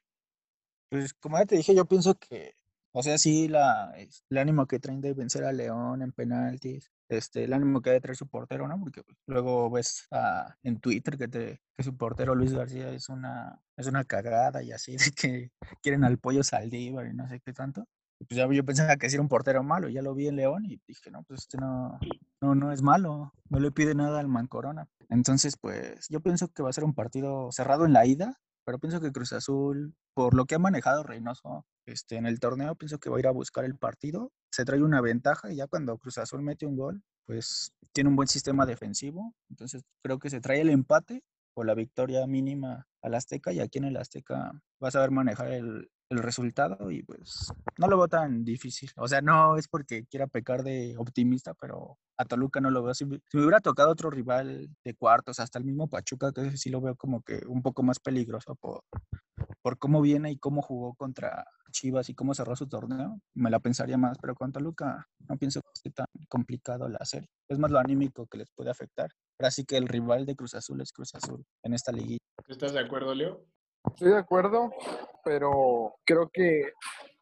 Pues 0.89 1.13
como 1.13 1.37
ya 1.37 1.45
te 1.45 1.55
dije, 1.55 1.73
yo 1.73 1.85
pienso 1.85 2.15
que, 2.15 2.55
o 2.97 3.03
sea, 3.03 3.17
sí, 3.17 3.47
la, 3.49 3.93
el 4.29 4.37
ánimo 4.37 4.65
que 4.67 4.79
traen 4.79 5.01
de 5.01 5.13
vencer 5.13 5.43
a 5.43 5.51
León 5.51 6.01
en 6.01 6.13
penaltis, 6.13 6.91
este, 7.09 7.43
el 7.43 7.53
ánimo 7.53 7.81
que 7.81 7.89
debe 7.89 8.01
traer 8.01 8.15
su 8.15 8.27
portero, 8.27 8.67
¿no? 8.67 8.79
Porque 8.79 9.03
pues, 9.03 9.17
luego 9.27 9.69
ves 9.69 10.07
a- 10.11 10.55
en 10.63 10.79
Twitter 10.79 11.17
que, 11.17 11.27
te, 11.27 11.61
que 11.77 11.83
su 11.83 11.95
portero 11.97 12.35
Luis 12.35 12.53
García 12.53 12.89
es 12.91 13.09
una, 13.09 13.59
es 13.77 13.87
una 13.87 14.05
cagada 14.05 14.63
y 14.63 14.71
así, 14.71 14.95
de 14.97 15.11
que 15.11 15.51
quieren 15.83 16.03
al 16.05 16.17
pollo 16.19 16.43
Saldívar 16.43 17.07
y 17.07 17.13
no 17.13 17.27
sé 17.27 17.41
qué 17.41 17.53
tanto. 17.53 17.85
Y 18.17 18.25
pues 18.25 18.37
ya 18.37 18.47
yo 18.49 18.63
pensaba 18.63 18.95
que 18.95 19.07
era 19.07 19.21
un 19.21 19.27
portero 19.27 19.61
malo, 19.61 19.89
ya 19.89 20.01
lo 20.01 20.15
vi 20.15 20.27
en 20.29 20.37
León 20.37 20.63
y 20.65 20.79
dije, 20.87 21.11
no, 21.11 21.23
pues 21.23 21.41
este 21.41 21.57
no, 21.57 21.99
no, 22.41 22.55
no 22.55 22.71
es 22.71 22.81
malo, 22.81 23.33
no 23.49 23.59
le 23.59 23.71
pide 23.71 23.93
nada 23.93 24.21
al 24.21 24.29
Mancorona. 24.29 24.87
Entonces, 25.09 25.57
pues 25.57 26.07
yo 26.09 26.21
pienso 26.21 26.47
que 26.47 26.63
va 26.63 26.69
a 26.69 26.73
ser 26.73 26.85
un 26.85 26.93
partido 26.93 27.51
cerrado 27.51 27.85
en 27.85 27.91
la 27.91 28.05
ida, 28.05 28.39
pero 28.65 28.79
pienso 28.79 28.99
que 28.99 29.11
Cruz 29.11 29.31
Azul, 29.33 29.95
por 30.13 30.33
lo 30.33 30.45
que 30.45 30.55
ha 30.55 30.59
manejado 30.59 31.03
Reynoso 31.03 31.65
este, 31.85 32.17
en 32.17 32.25
el 32.25 32.39
torneo, 32.39 32.75
pienso 32.75 32.97
que 32.99 33.09
va 33.09 33.17
a 33.17 33.19
ir 33.19 33.27
a 33.27 33.31
buscar 33.31 33.63
el 33.63 33.77
partido, 33.77 34.31
se 34.51 34.65
trae 34.65 34.81
una 34.81 35.01
ventaja 35.01 35.51
y 35.51 35.57
ya 35.57 35.67
cuando 35.67 35.97
Cruz 35.97 36.17
Azul 36.17 36.41
mete 36.41 36.65
un 36.65 36.75
gol, 36.75 37.03
pues 37.25 37.71
tiene 37.93 38.09
un 38.09 38.15
buen 38.15 38.27
sistema 38.27 38.65
defensivo, 38.65 39.33
entonces 39.49 39.83
creo 40.03 40.19
que 40.19 40.29
se 40.29 40.41
trae 40.41 40.61
el 40.61 40.69
empate 40.69 41.23
o 41.55 41.63
la 41.63 41.75
victoria 41.75 42.25
mínima 42.27 42.85
al 43.01 43.13
Azteca 43.13 43.53
y 43.53 43.59
aquí 43.59 43.77
en 43.77 43.85
el 43.85 43.97
Azteca 43.97 44.51
va 44.83 44.87
a 44.87 44.91
saber 44.91 45.11
manejar 45.11 45.51
el, 45.51 45.89
el 46.09 46.19
resultado 46.19 46.91
y 46.91 47.01
pues 47.03 47.51
no 47.77 47.87
lo 47.87 47.97
veo 47.97 48.07
tan 48.07 48.43
difícil. 48.45 48.91
O 48.97 49.07
sea, 49.07 49.21
no 49.21 49.57
es 49.57 49.67
porque 49.67 50.05
quiera 50.05 50.27
pecar 50.27 50.63
de 50.63 50.95
optimista, 50.97 51.53
pero 51.55 51.97
a 52.17 52.25
Toluca 52.25 52.61
no 52.61 52.69
lo 52.69 52.83
veo. 52.83 52.93
Si, 52.93 53.05
me- 53.05 53.21
hubiera 53.33 53.59
tocado 53.59 53.89
otro 53.89 54.09
rival 54.09 54.69
de 54.83 54.93
cuartos, 54.93 55.39
hasta 55.39 55.59
el 55.59 55.65
mismo 55.65 55.87
Pachuca, 55.87 56.31
que 56.31 56.57
sí 56.57 56.69
lo 56.69 56.81
veo 56.81 56.95
como 56.95 57.21
que 57.21 57.41
un 57.47 57.61
poco 57.61 57.81
más 57.83 57.99
peligroso 57.99 58.55
por, 58.55 58.81
por 59.61 59.77
cómo 59.79 60.01
viene 60.01 60.31
y 60.31 60.37
cómo 60.37 60.61
jugó 60.61 60.93
contra 60.93 61.45
Chivas 61.71 62.09
y 62.09 62.13
cómo 62.15 62.33
cerró 62.33 62.55
su 62.55 62.67
torneo, 62.67 63.19
me 63.33 63.49
la 63.49 63.59
pensaría 63.59 63.97
más, 63.97 64.17
pero 64.21 64.35
con 64.35 64.51
Toluca 64.51 65.07
no 65.27 65.35
pienso 65.37 65.59
que 65.61 65.69
esté 65.73 65.89
tan 65.89 66.05
complicado 66.29 66.87
la 66.87 67.03
serie. 67.03 67.27
Es 67.49 67.59
más 67.59 67.71
lo 67.71 67.79
anímico 67.79 68.27
que 68.27 68.37
les 68.37 68.49
puede 68.51 68.69
afectar. 68.69 69.09
Ahora 69.39 69.51
sí 69.51 69.65
que 69.65 69.75
el 69.77 69.87
rival 69.87 70.25
de 70.25 70.35
Cruz 70.35 70.53
Azul 70.53 70.79
es 70.81 70.93
Cruz 70.93 71.13
Azul 71.15 71.43
en 71.63 71.73
esta 71.73 71.91
liguilla. 71.91 72.19
¿Tú 72.45 72.53
¿Estás 72.53 72.71
de 72.73 72.79
acuerdo, 72.79 73.13
Leo? 73.13 73.43
Estoy 73.93 74.11
de 74.11 74.17
acuerdo, 74.17 74.71
pero 75.23 75.95
creo 76.05 76.29
que 76.31 76.73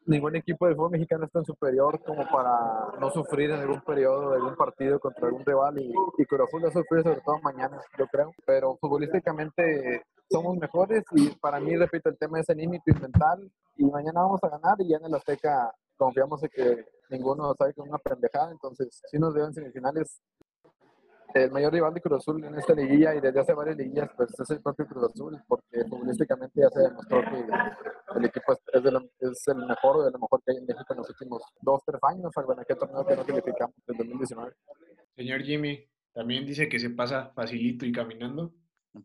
ningún 0.06 0.36
equipo 0.36 0.66
del 0.66 0.76
fútbol 0.76 0.92
mexicano 0.92 1.26
es 1.26 1.32
tan 1.32 1.46
superior 1.46 2.02
como 2.04 2.28
para 2.30 3.00
no 3.00 3.10
sufrir 3.12 3.52
en 3.52 3.62
algún 3.62 3.82
periodo 3.82 4.32
de 4.32 4.38
algún 4.38 4.56
partido 4.56 5.00
contra 5.00 5.28
algún 5.28 5.46
rival 5.46 5.80
y, 5.80 5.94
y 6.18 6.26
Cruz 6.26 6.42
Azul 6.42 6.66
a 6.66 6.72
sufrir 6.72 7.04
sobre 7.04 7.22
todo 7.22 7.40
mañana, 7.42 7.80
yo 7.98 8.08
creo. 8.08 8.32
Pero 8.46 8.78
futbolísticamente 8.78 10.04
somos 10.30 10.58
mejores 10.58 11.04
y 11.12 11.30
para 11.36 11.60
mí, 11.60 11.76
repito, 11.76 12.10
el 12.10 12.18
tema 12.18 12.40
es 12.40 12.50
anímico 12.50 12.84
y 12.88 13.00
mental 13.00 13.52
y 13.78 13.86
mañana 13.86 14.22
vamos 14.22 14.44
a 14.44 14.50
ganar 14.50 14.76
y 14.80 14.90
ya 14.90 14.98
en 14.98 15.06
el 15.06 15.16
Azteca 15.16 15.72
confiamos 15.96 16.44
en 16.44 16.50
que 16.50 16.86
ninguno 17.10 17.54
sabe 17.58 17.74
con 17.74 17.88
una 17.88 18.00
pendejada, 18.00 18.52
entonces 18.52 19.02
si 19.10 19.18
nos 19.20 19.34
deben 19.34 19.54
semifinales. 19.54 20.22
El 21.34 21.52
mayor 21.52 21.74
rival 21.74 21.94
de 21.94 22.02
Cruz 22.02 22.20
Azul 22.20 22.44
en 22.44 22.56
esta 22.56 22.74
liguilla 22.74 23.16
y 23.16 23.20
desde 23.22 23.40
hace 23.40 23.54
varias 23.54 23.78
liguillas 23.78 24.10
pues 24.16 24.30
es 24.40 24.50
el 24.52 24.62
propio 24.62 24.86
Cruz 24.86 25.12
Azul 25.12 25.42
porque 25.48 25.84
futbolísticamente 25.90 26.62
ya 26.62 26.70
se 26.70 26.82
demostró 26.82 27.22
que 27.22 28.18
el 28.18 28.26
equipo 28.26 28.54
es, 28.54 28.84
de 28.84 28.90
es 29.20 29.48
el 29.48 29.66
mejor 29.66 30.06
de 30.06 30.12
lo 30.12 30.20
mejor 30.20 30.42
que 30.46 30.52
hay 30.52 30.58
en 30.58 30.66
México 30.66 30.86
en 30.92 30.98
los 30.98 31.10
últimos 31.10 31.42
dos, 31.62 31.82
tres 31.86 32.00
años, 32.04 32.32
en 32.36 32.60
aquel 32.60 32.78
torneo 32.78 33.06
que 33.06 33.16
no 33.16 33.26
calificamos 33.26 33.76
en 33.88 33.98
2019. 33.98 34.54
Señor 35.16 35.42
Jimmy, 35.42 35.88
también 36.14 36.46
dice 36.46 36.70
que 36.70 36.80
se 36.80 36.92
pasa 36.92 37.32
facilito 37.34 37.86
y 37.86 37.92
caminando. 37.92 38.54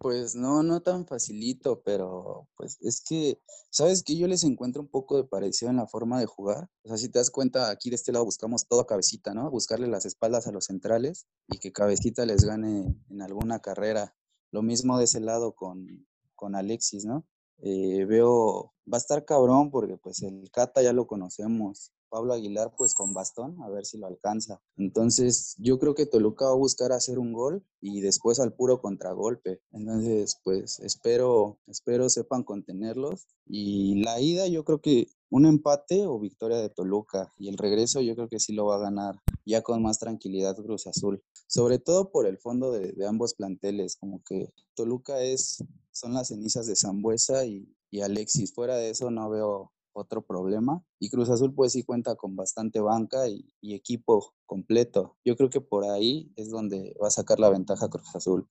Pues 0.01 0.37
no, 0.37 0.63
no 0.63 0.81
tan 0.81 1.07
facilito, 1.07 1.83
pero 1.83 2.49
pues 2.57 2.79
es 2.81 3.01
que, 3.01 3.41
¿sabes 3.71 4.05
qué? 4.05 4.17
Yo 4.17 4.29
les 4.29 4.45
encuentro 4.45 4.81
un 4.81 4.89
poco 4.89 5.17
de 5.17 5.25
parecido 5.25 5.71
en 5.71 5.77
la 5.77 5.89
forma 5.89 6.21
de 6.21 6.27
jugar. 6.27 6.71
O 6.85 6.89
sea, 6.89 6.97
si 6.97 7.09
te 7.09 7.19
das 7.19 7.31
cuenta, 7.31 7.71
aquí 7.71 7.91
de 7.91 7.97
este 7.97 8.13
lado 8.13 8.25
buscamos 8.25 8.69
todo 8.69 8.81
a 8.81 8.87
cabecita, 8.87 9.35
¿no? 9.35 9.51
Buscarle 9.51 9.89
las 9.89 10.07
espaldas 10.07 10.47
a 10.47 10.53
los 10.53 10.67
centrales 10.67 11.27
y 11.49 11.59
que 11.59 11.73
cabecita 11.73 12.27
les 12.27 12.45
gane 12.45 12.95
en 13.11 13.23
alguna 13.23 13.61
carrera. 13.61 14.15
Lo 14.53 14.63
mismo 14.63 14.99
de 14.99 15.05
ese 15.05 15.21
lado 15.21 15.55
con, 15.55 16.07
con 16.37 16.55
Alexis, 16.55 17.05
¿no? 17.05 17.27
Eh, 17.59 18.05
veo, 18.05 18.73
va 18.91 18.97
a 18.97 18.99
estar 18.99 19.25
cabrón 19.25 19.71
porque 19.71 19.97
pues 19.97 20.23
el 20.23 20.49
Cata 20.53 20.81
ya 20.81 20.93
lo 20.93 21.07
conocemos. 21.07 21.93
Pablo 22.09 22.33
Aguilar 22.33 22.75
pues 22.77 22.95
con 22.95 23.15
bastón, 23.15 23.61
a 23.63 23.69
ver 23.69 23.85
si 23.85 23.99
lo 23.99 24.07
alcanza. 24.07 24.61
Entonces 24.77 25.55
yo 25.59 25.79
creo 25.79 25.95
que 25.95 26.07
Toluca 26.07 26.47
va 26.47 26.53
a 26.53 26.57
buscar 26.57 26.93
hacer 26.93 27.19
un 27.19 27.33
gol 27.33 27.65
y 27.81 28.01
después 28.01 28.41
al 28.41 28.55
puro 28.55 28.81
contragolpe. 28.81 29.61
Entonces 29.73 30.41
pues 30.43 30.81
espero, 30.81 31.59
espero 31.67 32.09
sepan 32.09 32.43
contenerlos. 32.43 33.27
Y 33.47 34.03
la 34.03 34.21
ida 34.21 34.47
yo 34.47 34.65
creo 34.65 34.81
que 34.81 35.09
un 35.31 35.47
empate 35.47 36.07
o 36.07 36.19
victoria 36.19 36.59
de 36.59 36.71
Toluca 36.71 37.33
y 37.39 37.49
el 37.49 37.59
regreso 37.59 38.01
yo 38.01 38.15
creo 38.15 38.29
que 38.29 38.41
sí 38.41 38.53
lo 38.53 38.67
va 38.67 38.77
a 38.77 38.81
ganar 38.81 39.21
ya 39.45 39.63
con 39.63 39.83
más 39.83 39.99
tranquilidad 39.99 40.57
Cruz 40.57 40.87
Azul. 40.87 41.23
Sobre 41.47 41.79
todo 41.79 42.11
por 42.11 42.27
el 42.27 42.39
fondo 42.39 42.73
de, 42.73 42.95
ambos 43.07 43.35
planteles, 43.35 43.97
como 43.97 44.23
que 44.23 44.53
Toluca 44.75 45.21
es, 45.21 45.65
son 45.93 46.15
las 46.15 46.29
cenizas 46.29 46.67
de 46.67 46.77
Zambuesa 46.77 47.45
y 47.47 48.01
Alexis. 48.03 48.53
Fuera 48.53 48.77
de 48.77 48.91
eso 48.91 49.11
no 49.11 49.31
veo 49.31 49.73
otro 49.93 50.23
problema. 50.23 50.83
Y 50.99 51.11
Cruz 51.11 51.31
Azul 51.31 51.55
pues 51.55 51.73
sí 51.73 51.85
cuenta 51.85 52.17
con 52.17 52.37
bastante 52.37 52.81
banca 52.81 53.29
y, 53.29 53.45
equipo 53.75 54.35
completo. 54.47 55.17
Yo 55.25 55.37
creo 55.37 55.51
que 55.51 55.61
por 55.61 55.85
ahí 55.85 56.33
es 56.37 56.51
donde 56.51 56.95
va 57.03 57.09
a 57.09 57.11
sacar 57.11 57.39
la 57.39 57.51
ventaja 57.51 57.89
Cruz 57.89 58.15
Azul. 58.15 58.47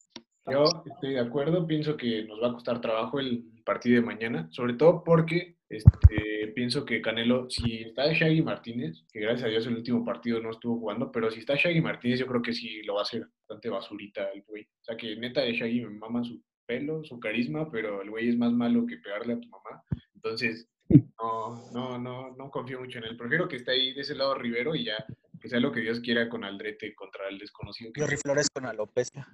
Yo 0.49 0.63
estoy 0.85 1.13
de 1.15 1.19
acuerdo, 1.19 1.67
pienso 1.67 1.97
que 1.97 2.23
nos 2.25 2.41
va 2.41 2.49
a 2.49 2.53
costar 2.53 2.79
trabajo 2.79 3.19
el 3.19 3.61
partido 3.65 3.99
de 3.99 4.07
mañana, 4.07 4.47
sobre 4.51 4.75
todo 4.75 5.03
porque 5.03 5.57
este, 5.69 6.47
pienso 6.55 6.85
que 6.85 7.01
Canelo, 7.01 7.49
si 7.49 7.81
está 7.83 8.13
Shaggy 8.13 8.41
Martínez, 8.41 9.03
que 9.11 9.19
gracias 9.19 9.43
a 9.43 9.49
Dios 9.49 9.67
el 9.67 9.75
último 9.75 10.05
partido 10.05 10.39
no 10.39 10.51
estuvo 10.51 10.79
jugando, 10.79 11.11
pero 11.11 11.29
si 11.29 11.39
está 11.39 11.55
Shaggy 11.55 11.81
Martínez, 11.81 12.19
yo 12.19 12.27
creo 12.27 12.41
que 12.41 12.53
sí 12.53 12.81
lo 12.83 12.93
va 12.93 13.01
a 13.01 13.03
hacer 13.03 13.27
bastante 13.41 13.69
basurita 13.69 14.29
el 14.31 14.43
güey. 14.43 14.63
O 14.63 14.83
sea 14.83 14.95
que 14.95 15.15
neta 15.17 15.41
de 15.41 15.53
Shaggy 15.53 15.81
me 15.81 15.89
mama 15.89 16.23
su 16.23 16.41
pelo, 16.65 17.03
su 17.03 17.19
carisma, 17.19 17.69
pero 17.69 18.01
el 18.01 18.09
güey 18.09 18.29
es 18.29 18.37
más 18.37 18.53
malo 18.53 18.85
que 18.85 18.97
pegarle 18.97 19.33
a 19.33 19.39
tu 19.39 19.49
mamá. 19.49 19.83
Entonces, 20.15 20.69
no, 21.19 21.71
no, 21.73 21.97
no, 21.97 22.35
no 22.35 22.51
confío 22.51 22.79
mucho 22.79 22.99
en 22.99 23.05
él. 23.05 23.17
Prefiero 23.17 23.47
que 23.47 23.57
esté 23.57 23.71
ahí 23.71 23.93
de 23.93 24.01
ese 24.01 24.15
lado 24.15 24.35
Rivero 24.35 24.75
y 24.75 24.85
ya 24.85 25.05
que 25.39 25.49
sea 25.49 25.59
lo 25.59 25.71
que 25.71 25.81
Dios 25.81 25.99
quiera 25.99 26.29
con 26.29 26.43
Aldrete 26.43 26.95
contra 26.95 27.27
el 27.29 27.37
desconocido. 27.37 27.91
Que... 27.93 28.17
Flores 28.17 28.49
con 28.49 28.65
alopecia. 28.65 29.27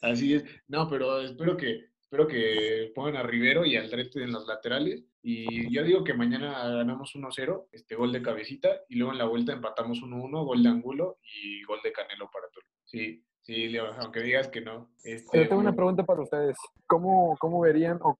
así 0.00 0.34
es. 0.34 0.44
No, 0.68 0.88
pero 0.88 1.20
espero 1.20 1.56
que, 1.56 1.90
espero 2.00 2.26
que 2.26 2.92
pongan 2.94 3.16
a 3.16 3.22
Rivero 3.22 3.64
y 3.64 3.76
Aldrete 3.76 4.22
en 4.22 4.32
los 4.32 4.46
laterales. 4.46 5.04
Y 5.22 5.74
yo 5.74 5.82
digo 5.84 6.04
que 6.04 6.14
mañana 6.14 6.68
ganamos 6.68 7.14
1-0, 7.14 7.68
este 7.72 7.94
gol 7.94 8.12
de 8.12 8.22
cabecita, 8.22 8.68
y 8.88 8.96
luego 8.96 9.12
en 9.12 9.18
la 9.18 9.24
vuelta 9.26 9.52
empatamos 9.52 10.02
1-1, 10.02 10.44
gol 10.44 10.62
de 10.62 10.68
ángulo 10.68 11.18
y 11.22 11.62
gol 11.64 11.80
de 11.82 11.92
Canelo 11.92 12.30
para 12.30 12.48
todo. 12.48 12.64
Sí, 12.84 13.24
Sí, 13.44 13.68
Leo, 13.68 13.92
aunque 13.98 14.20
digas 14.20 14.48
que 14.48 14.62
no. 14.62 14.88
Este, 15.02 15.42
Yo 15.42 15.48
tengo 15.48 15.60
una 15.60 15.74
pregunta 15.74 16.02
para 16.02 16.22
ustedes. 16.22 16.56
¿Cómo, 16.86 17.36
cómo 17.38 17.60
verían 17.60 17.98
o, 18.02 18.16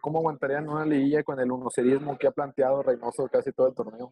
cómo 0.00 0.18
aguantarían 0.18 0.68
una 0.68 0.84
liguilla 0.84 1.22
con 1.22 1.38
el 1.38 1.52
unocerismo 1.52 2.18
que 2.18 2.26
ha 2.26 2.32
planteado 2.32 2.82
Reynoso 2.82 3.28
casi 3.28 3.52
todo 3.52 3.68
el 3.68 3.74
torneo? 3.74 4.10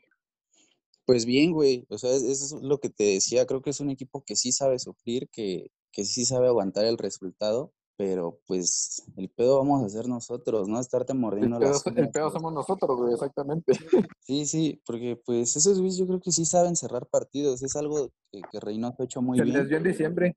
Pues 1.04 1.26
bien, 1.26 1.50
güey. 1.50 1.84
O 1.88 1.98
sea, 1.98 2.10
eso 2.10 2.30
es 2.30 2.52
lo 2.62 2.78
que 2.78 2.88
te 2.88 3.02
decía. 3.02 3.46
Creo 3.46 3.62
que 3.62 3.70
es 3.70 3.80
un 3.80 3.90
equipo 3.90 4.22
que 4.24 4.36
sí 4.36 4.52
sabe 4.52 4.78
sufrir, 4.78 5.28
que, 5.28 5.72
que 5.90 6.04
sí 6.04 6.24
sabe 6.24 6.46
aguantar 6.46 6.84
el 6.84 6.98
resultado 6.98 7.72
pero 7.96 8.40
pues 8.46 9.02
el 9.16 9.30
pedo 9.30 9.58
vamos 9.58 9.82
a 9.82 9.86
hacer 9.86 10.08
nosotros, 10.08 10.68
¿no? 10.68 10.80
Estarte 10.80 11.14
mordiendo 11.14 11.56
el 11.58 11.62
pedo, 11.62 11.72
las 11.72 11.86
El 11.96 12.10
pedo 12.10 12.30
somos 12.30 12.52
nosotros, 12.52 12.98
güey, 12.98 13.14
exactamente. 13.14 13.72
Sí, 14.26 14.46
sí, 14.46 14.80
porque 14.86 15.20
pues 15.22 15.54
esos 15.54 15.78
güeyes 15.78 15.98
yo 15.98 16.06
creo 16.06 16.20
que 16.20 16.32
sí 16.32 16.46
saben 16.46 16.76
cerrar 16.76 17.06
partidos, 17.06 17.62
es 17.62 17.76
algo 17.76 18.10
que, 18.32 18.40
que 18.50 18.58
Reynoso 18.58 19.02
ha 19.02 19.04
hecho 19.04 19.20
muy 19.20 19.38
bien. 19.38 19.52
Se 19.52 19.58
les 19.58 19.68
dio 19.68 19.76
en 19.76 19.84
diciembre. 19.84 20.36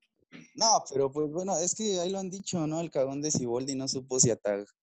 No, 0.55 0.83
pero 0.91 1.11
pues 1.11 1.31
bueno, 1.31 1.57
es 1.57 1.73
que 1.73 1.99
ahí 1.99 2.09
lo 2.09 2.19
han 2.19 2.29
dicho, 2.29 2.67
¿no? 2.67 2.81
El 2.81 2.91
cagón 2.91 3.21
de 3.21 3.31
Siboldi 3.31 3.75
no 3.75 3.87
supo 3.87 4.19
si, 4.19 4.31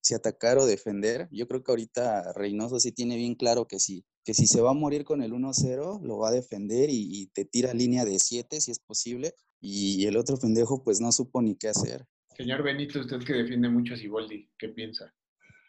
si 0.00 0.14
atacar 0.14 0.58
o 0.58 0.66
defender. 0.66 1.28
Yo 1.30 1.46
creo 1.46 1.62
que 1.62 1.72
ahorita 1.72 2.32
Reynoso 2.32 2.80
sí 2.80 2.92
tiene 2.92 3.16
bien 3.16 3.34
claro 3.34 3.66
que 3.66 3.78
sí, 3.78 4.04
que 4.24 4.34
si 4.34 4.46
se 4.46 4.60
va 4.60 4.70
a 4.70 4.74
morir 4.74 5.04
con 5.04 5.22
el 5.22 5.32
1-0, 5.32 6.00
lo 6.02 6.18
va 6.18 6.28
a 6.28 6.32
defender 6.32 6.90
y, 6.90 7.08
y, 7.10 7.26
te 7.26 7.44
tira 7.44 7.74
línea 7.74 8.04
de 8.04 8.18
7 8.18 8.60
si 8.60 8.70
es 8.70 8.78
posible. 8.78 9.34
Y 9.60 10.06
el 10.06 10.16
otro 10.16 10.38
pendejo 10.38 10.82
pues 10.82 11.00
no 11.00 11.12
supo 11.12 11.42
ni 11.42 11.56
qué 11.56 11.68
hacer. 11.68 12.06
Señor 12.36 12.62
Benito, 12.62 13.00
usted 13.00 13.22
que 13.22 13.32
defiende 13.32 13.68
mucho 13.68 13.94
a 13.94 13.96
Siboldi, 13.96 14.50
¿qué 14.58 14.68
piensa? 14.68 15.12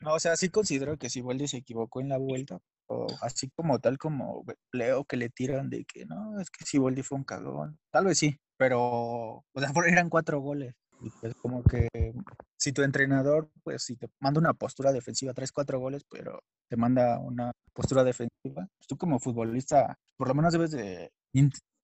No, 0.02 0.14
o 0.14 0.20
sea, 0.20 0.36
sí 0.36 0.50
considero 0.50 0.98
que 0.98 1.10
Siboldi 1.10 1.48
se 1.48 1.58
equivocó 1.58 2.02
en 2.02 2.10
la 2.10 2.18
vuelta, 2.18 2.60
o 2.88 3.08
así 3.22 3.50
como 3.56 3.80
tal 3.80 3.98
como 3.98 4.44
Leo 4.72 5.06
que 5.06 5.18
le 5.18 5.30
tiran 5.30 5.70
de 5.70 5.86
que 5.86 6.06
no, 6.06 6.40
es 6.40 6.50
que 6.50 6.66
Siboldi 6.66 7.04
fue 7.04 7.18
un 7.18 7.24
cagón. 7.24 7.78
Tal 7.92 8.06
vez 8.06 8.18
sí, 8.18 8.40
pero, 8.58 8.80
o 8.82 9.44
sea, 9.58 9.70
eran 9.88 10.10
cuatro 10.10 10.40
goles. 10.40 10.76
Y 11.02 11.10
pues 11.20 11.34
como 11.36 11.62
que 11.64 11.90
si 12.58 12.72
tu 12.72 12.82
entrenador, 12.82 13.52
pues 13.64 13.84
si 13.84 13.96
te 13.98 14.08
manda 14.20 14.40
una 14.40 14.54
postura 14.54 14.94
defensiva, 14.94 15.34
traes 15.34 15.52
cuatro 15.52 15.80
goles, 15.80 16.04
pero 16.10 16.40
te 16.70 16.78
manda 16.78 17.20
una 17.20 17.52
postura 17.74 18.04
defensiva, 18.04 18.68
pues 18.78 18.88
tú 18.88 18.98
como 18.98 19.20
futbolista, 19.20 20.00
por 20.18 20.30
lo 20.30 20.36
menos 20.36 20.54
debes 20.54 20.72
de 20.72 21.12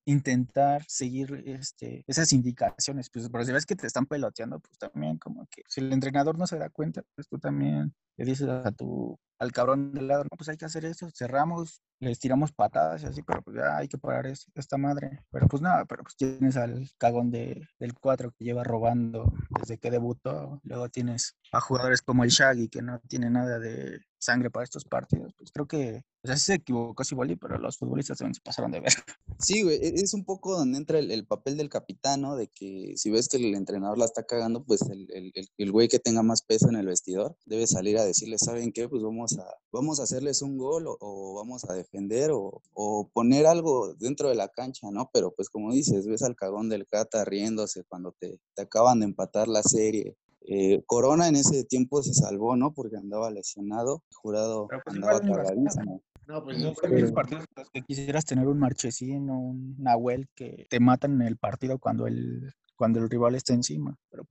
intentar 0.06 0.84
seguir 0.88 1.44
este, 1.46 2.04
esas 2.08 2.34
indicaciones, 2.34 3.10
pues, 3.12 3.30
pero 3.30 3.44
si 3.46 3.52
ves 3.52 3.66
que 3.66 3.76
te 3.76 3.88
están 3.88 4.06
peloteando, 4.06 4.60
pues 4.60 4.78
también 4.78 5.18
como 5.18 5.48
que 5.48 5.64
si 5.68 5.82
el 5.82 5.94
entrenador 5.94 6.38
no 6.38 6.48
se 6.48 6.58
da 6.58 6.70
cuenta, 6.70 7.04
pues 7.16 7.28
tú 7.28 7.38
también 7.40 7.94
le 8.18 8.26
dices 8.26 8.48
a 8.48 8.72
tu, 8.72 9.20
al 9.42 9.52
cabrón 9.52 9.92
del 9.92 10.08
lado, 10.08 10.24
no, 10.24 10.38
pues 10.38 10.50
hay 10.50 10.58
que 10.58 10.66
hacer 10.66 10.86
esto, 10.86 11.10
cerramos, 11.16 11.82
les 12.00 12.20
tiramos 12.20 12.52
patadas 12.52 13.02
y 13.02 13.08
así, 13.08 13.24
pero 13.24 13.42
pues 13.42 13.58
ya 13.58 13.76
hay 13.76 13.88
que 13.88 13.98
parar 13.98 14.28
esta 14.28 14.78
madre. 14.78 15.24
Pero 15.32 15.48
pues 15.48 15.64
nada, 15.64 15.86
pero 15.86 16.04
pues 16.04 16.16
tienes 16.16 16.58
al 16.58 16.88
cagón 17.00 17.32
de, 17.32 17.68
del 17.80 17.96
4 17.96 18.34
que 18.38 18.46
lleva 18.46 18.64
robando 18.64 19.34
desde 19.60 19.80
que 19.80 19.90
debutó, 19.90 20.62
luego 20.64 20.90
tienes 20.90 21.38
a 21.52 21.60
jugadores 21.60 22.04
como 22.04 22.24
el 22.24 22.30
Shaggy 22.30 22.70
que 22.70 22.84
no 22.84 23.00
tiene 23.08 23.32
nada 23.32 23.58
de 23.58 24.02
sangre 24.20 24.52
para 24.52 24.64
estos 24.64 24.86
partidos, 24.86 25.34
pues 25.36 25.52
creo 25.52 25.68
que 25.68 26.04
o 26.24 26.28
sea, 26.28 26.38
sí 26.38 26.46
se 26.46 26.54
equivocó 26.56 27.04
Siboldi, 27.04 27.36
pero 27.36 27.58
los 27.58 27.78
futbolistas 27.78 28.20
también 28.20 28.36
se 28.36 28.42
pasaron 28.42 28.72
de 28.72 28.80
ver. 28.80 28.94
Sí, 29.40 29.64
güey, 29.64 29.78
e-, 29.78 29.96
es 29.96 30.14
un 30.14 30.24
poco 30.24 30.56
donde 30.56 30.78
entra 30.78 31.00
el, 31.00 31.26
papel 31.26 31.58
del 31.58 31.68
capitán, 31.68 32.22
¿no? 32.22 32.36
De 32.36 32.48
que 32.48 32.94
si 32.96 33.10
ves 33.10 33.28
que 33.28 33.38
el 33.38 33.56
entrenador 33.56 33.98
la 33.98 34.06
está 34.06 34.22
cagando, 34.22 34.64
pues 34.64 34.84
el, 34.84 35.08
el, 35.12 35.34
el, 35.58 35.72
güey 35.72 35.88
que 35.88 35.98
tenga 35.98 36.22
más 36.22 36.44
peso 36.44 36.70
en 36.70 36.76
el 36.76 36.86
vestidor 36.86 37.36
debe 37.46 37.66
salir 37.66 37.98
a 37.98 38.06
decirle, 38.06 38.38
¿saben 38.38 38.72
qué? 38.72 38.88
Pues 38.88 39.02
vamos 39.02 39.31
a, 39.38 39.46
vamos 39.72 40.00
a 40.00 40.04
hacerles 40.04 40.42
un 40.42 40.58
gol 40.58 40.86
o, 40.88 41.36
vamos 41.36 41.70
a 41.70 41.74
defender 41.74 42.32
o, 42.32 42.62
o, 42.74 43.10
poner 43.14 43.46
algo 43.46 43.94
dentro 43.96 44.30
de 44.30 44.36
la 44.36 44.50
cancha, 44.50 44.90
¿no? 44.92 45.10
Pero 45.14 45.32
pues 45.32 45.50
como 45.50 45.72
dices, 45.72 46.08
ves 46.08 46.24
al 46.24 46.36
cagón 46.36 46.70
del 46.70 46.88
Cata 46.88 47.26
riéndose 47.26 47.84
cuando 47.84 48.12
te, 48.12 48.40
te 48.56 48.62
acaban 48.64 49.00
de 49.00 49.06
empatar 49.06 49.48
la 49.48 49.64
serie 49.64 50.18
eh, 50.44 50.84
Corona 50.86 51.28
en 51.28 51.36
ese 51.36 51.64
tiempo 51.64 52.02
se 52.02 52.14
salvó, 52.14 52.56
¿no? 52.56 52.74
Porque 52.74 52.98
andaba 52.98 53.30
lesionado, 53.30 54.04
jurado 54.12 54.68
pues 54.68 54.96
andaba 54.96 55.20
cagadísimo. 55.20 56.02
No, 56.28 56.44
pues 56.44 56.58
no 56.60 56.74
los 56.88 57.12
partidos 57.12 57.46
que 57.74 57.82
quisieras 57.82 58.26
tener 58.26 58.48
un 58.48 58.58
Marchesín 58.58 59.30
o 59.30 59.40
un 59.40 59.76
Nahuel 59.78 60.30
que 60.34 60.66
te 60.70 60.80
matan 60.80 61.22
en 61.22 61.28
el 61.28 61.38
partido 61.38 61.78
cuando 61.78 62.08
el, 62.08 62.54
cuando 62.76 63.00
el 63.00 63.10
rival 63.10 63.36
está 63.36 63.54
encima. 63.54 63.98
Pero 64.10 64.28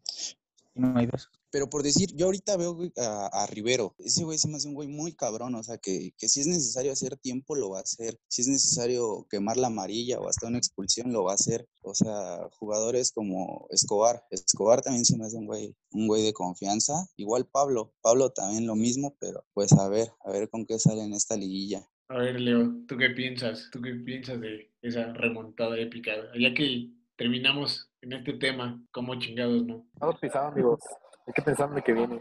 no 0.74 0.98
hay 0.98 1.06
dos. 1.06 1.28
Pero 1.52 1.68
por 1.68 1.82
decir, 1.82 2.14
yo 2.14 2.26
ahorita 2.26 2.56
veo 2.56 2.78
a, 2.96 3.46
Rivero. 3.50 3.94
Ese 3.98 4.22
güey 4.22 4.38
se 4.38 4.48
me 4.48 4.56
hace 4.56 4.68
un 4.68 4.74
güey 4.74 4.86
muy 4.86 5.12
cabrón. 5.14 5.54
O 5.56 5.62
sea, 5.62 5.78
que, 5.78 6.12
que, 6.16 6.28
si 6.28 6.40
es 6.40 6.46
necesario 6.46 6.92
hacer 6.92 7.16
tiempo, 7.16 7.56
lo 7.56 7.70
va 7.70 7.78
a 7.78 7.82
hacer. 7.82 8.18
Si 8.28 8.42
es 8.42 8.48
necesario 8.48 9.26
quemar 9.28 9.56
la 9.56 9.66
amarilla 9.66 10.20
o 10.20 10.28
hasta 10.28 10.46
una 10.46 10.58
expulsión, 10.58 11.12
lo 11.12 11.24
va 11.24 11.32
a 11.32 11.34
hacer. 11.34 11.66
O 11.82 11.94
sea, 11.94 12.48
jugadores 12.52 13.10
como 13.10 13.66
Escobar. 13.70 14.22
Escobar 14.30 14.80
también 14.80 15.04
se 15.04 15.16
me 15.16 15.26
hace 15.26 15.38
un 15.38 15.46
güey, 15.46 15.74
un 15.90 16.06
güey 16.06 16.22
de 16.22 16.32
confianza. 16.32 16.94
Igual 17.16 17.46
Pablo. 17.46 17.92
Pablo 18.00 18.30
también 18.30 18.66
lo 18.66 18.76
mismo, 18.76 19.16
pero 19.18 19.44
pues 19.52 19.72
a 19.72 19.88
ver, 19.88 20.12
a 20.24 20.30
ver 20.30 20.48
con 20.48 20.66
qué 20.66 20.78
sale 20.78 21.02
en 21.02 21.14
esta 21.14 21.36
liguilla. 21.36 21.84
A 22.08 22.18
ver, 22.18 22.40
Leo, 22.40 22.72
¿tú 22.86 22.96
qué 22.96 23.10
piensas? 23.10 23.68
¿Tú 23.72 23.80
qué 23.80 23.94
piensas 23.94 24.40
de 24.40 24.72
esa 24.82 25.12
remontada 25.12 25.78
épica? 25.78 26.12
Ya 26.38 26.52
que 26.54 26.90
terminamos 27.20 27.92
en 28.00 28.14
este 28.14 28.32
tema, 28.32 28.82
como 28.90 29.14
chingados, 29.16 29.62
¿no? 29.66 29.86
Estamos 29.92 30.18
pisados, 30.18 30.52
amigos. 30.52 30.80
Hay 31.26 31.34
que 31.34 31.42
pensar 31.42 31.68
en 31.68 31.74
lo 31.74 31.84
que 31.84 31.92
viene. 31.92 32.18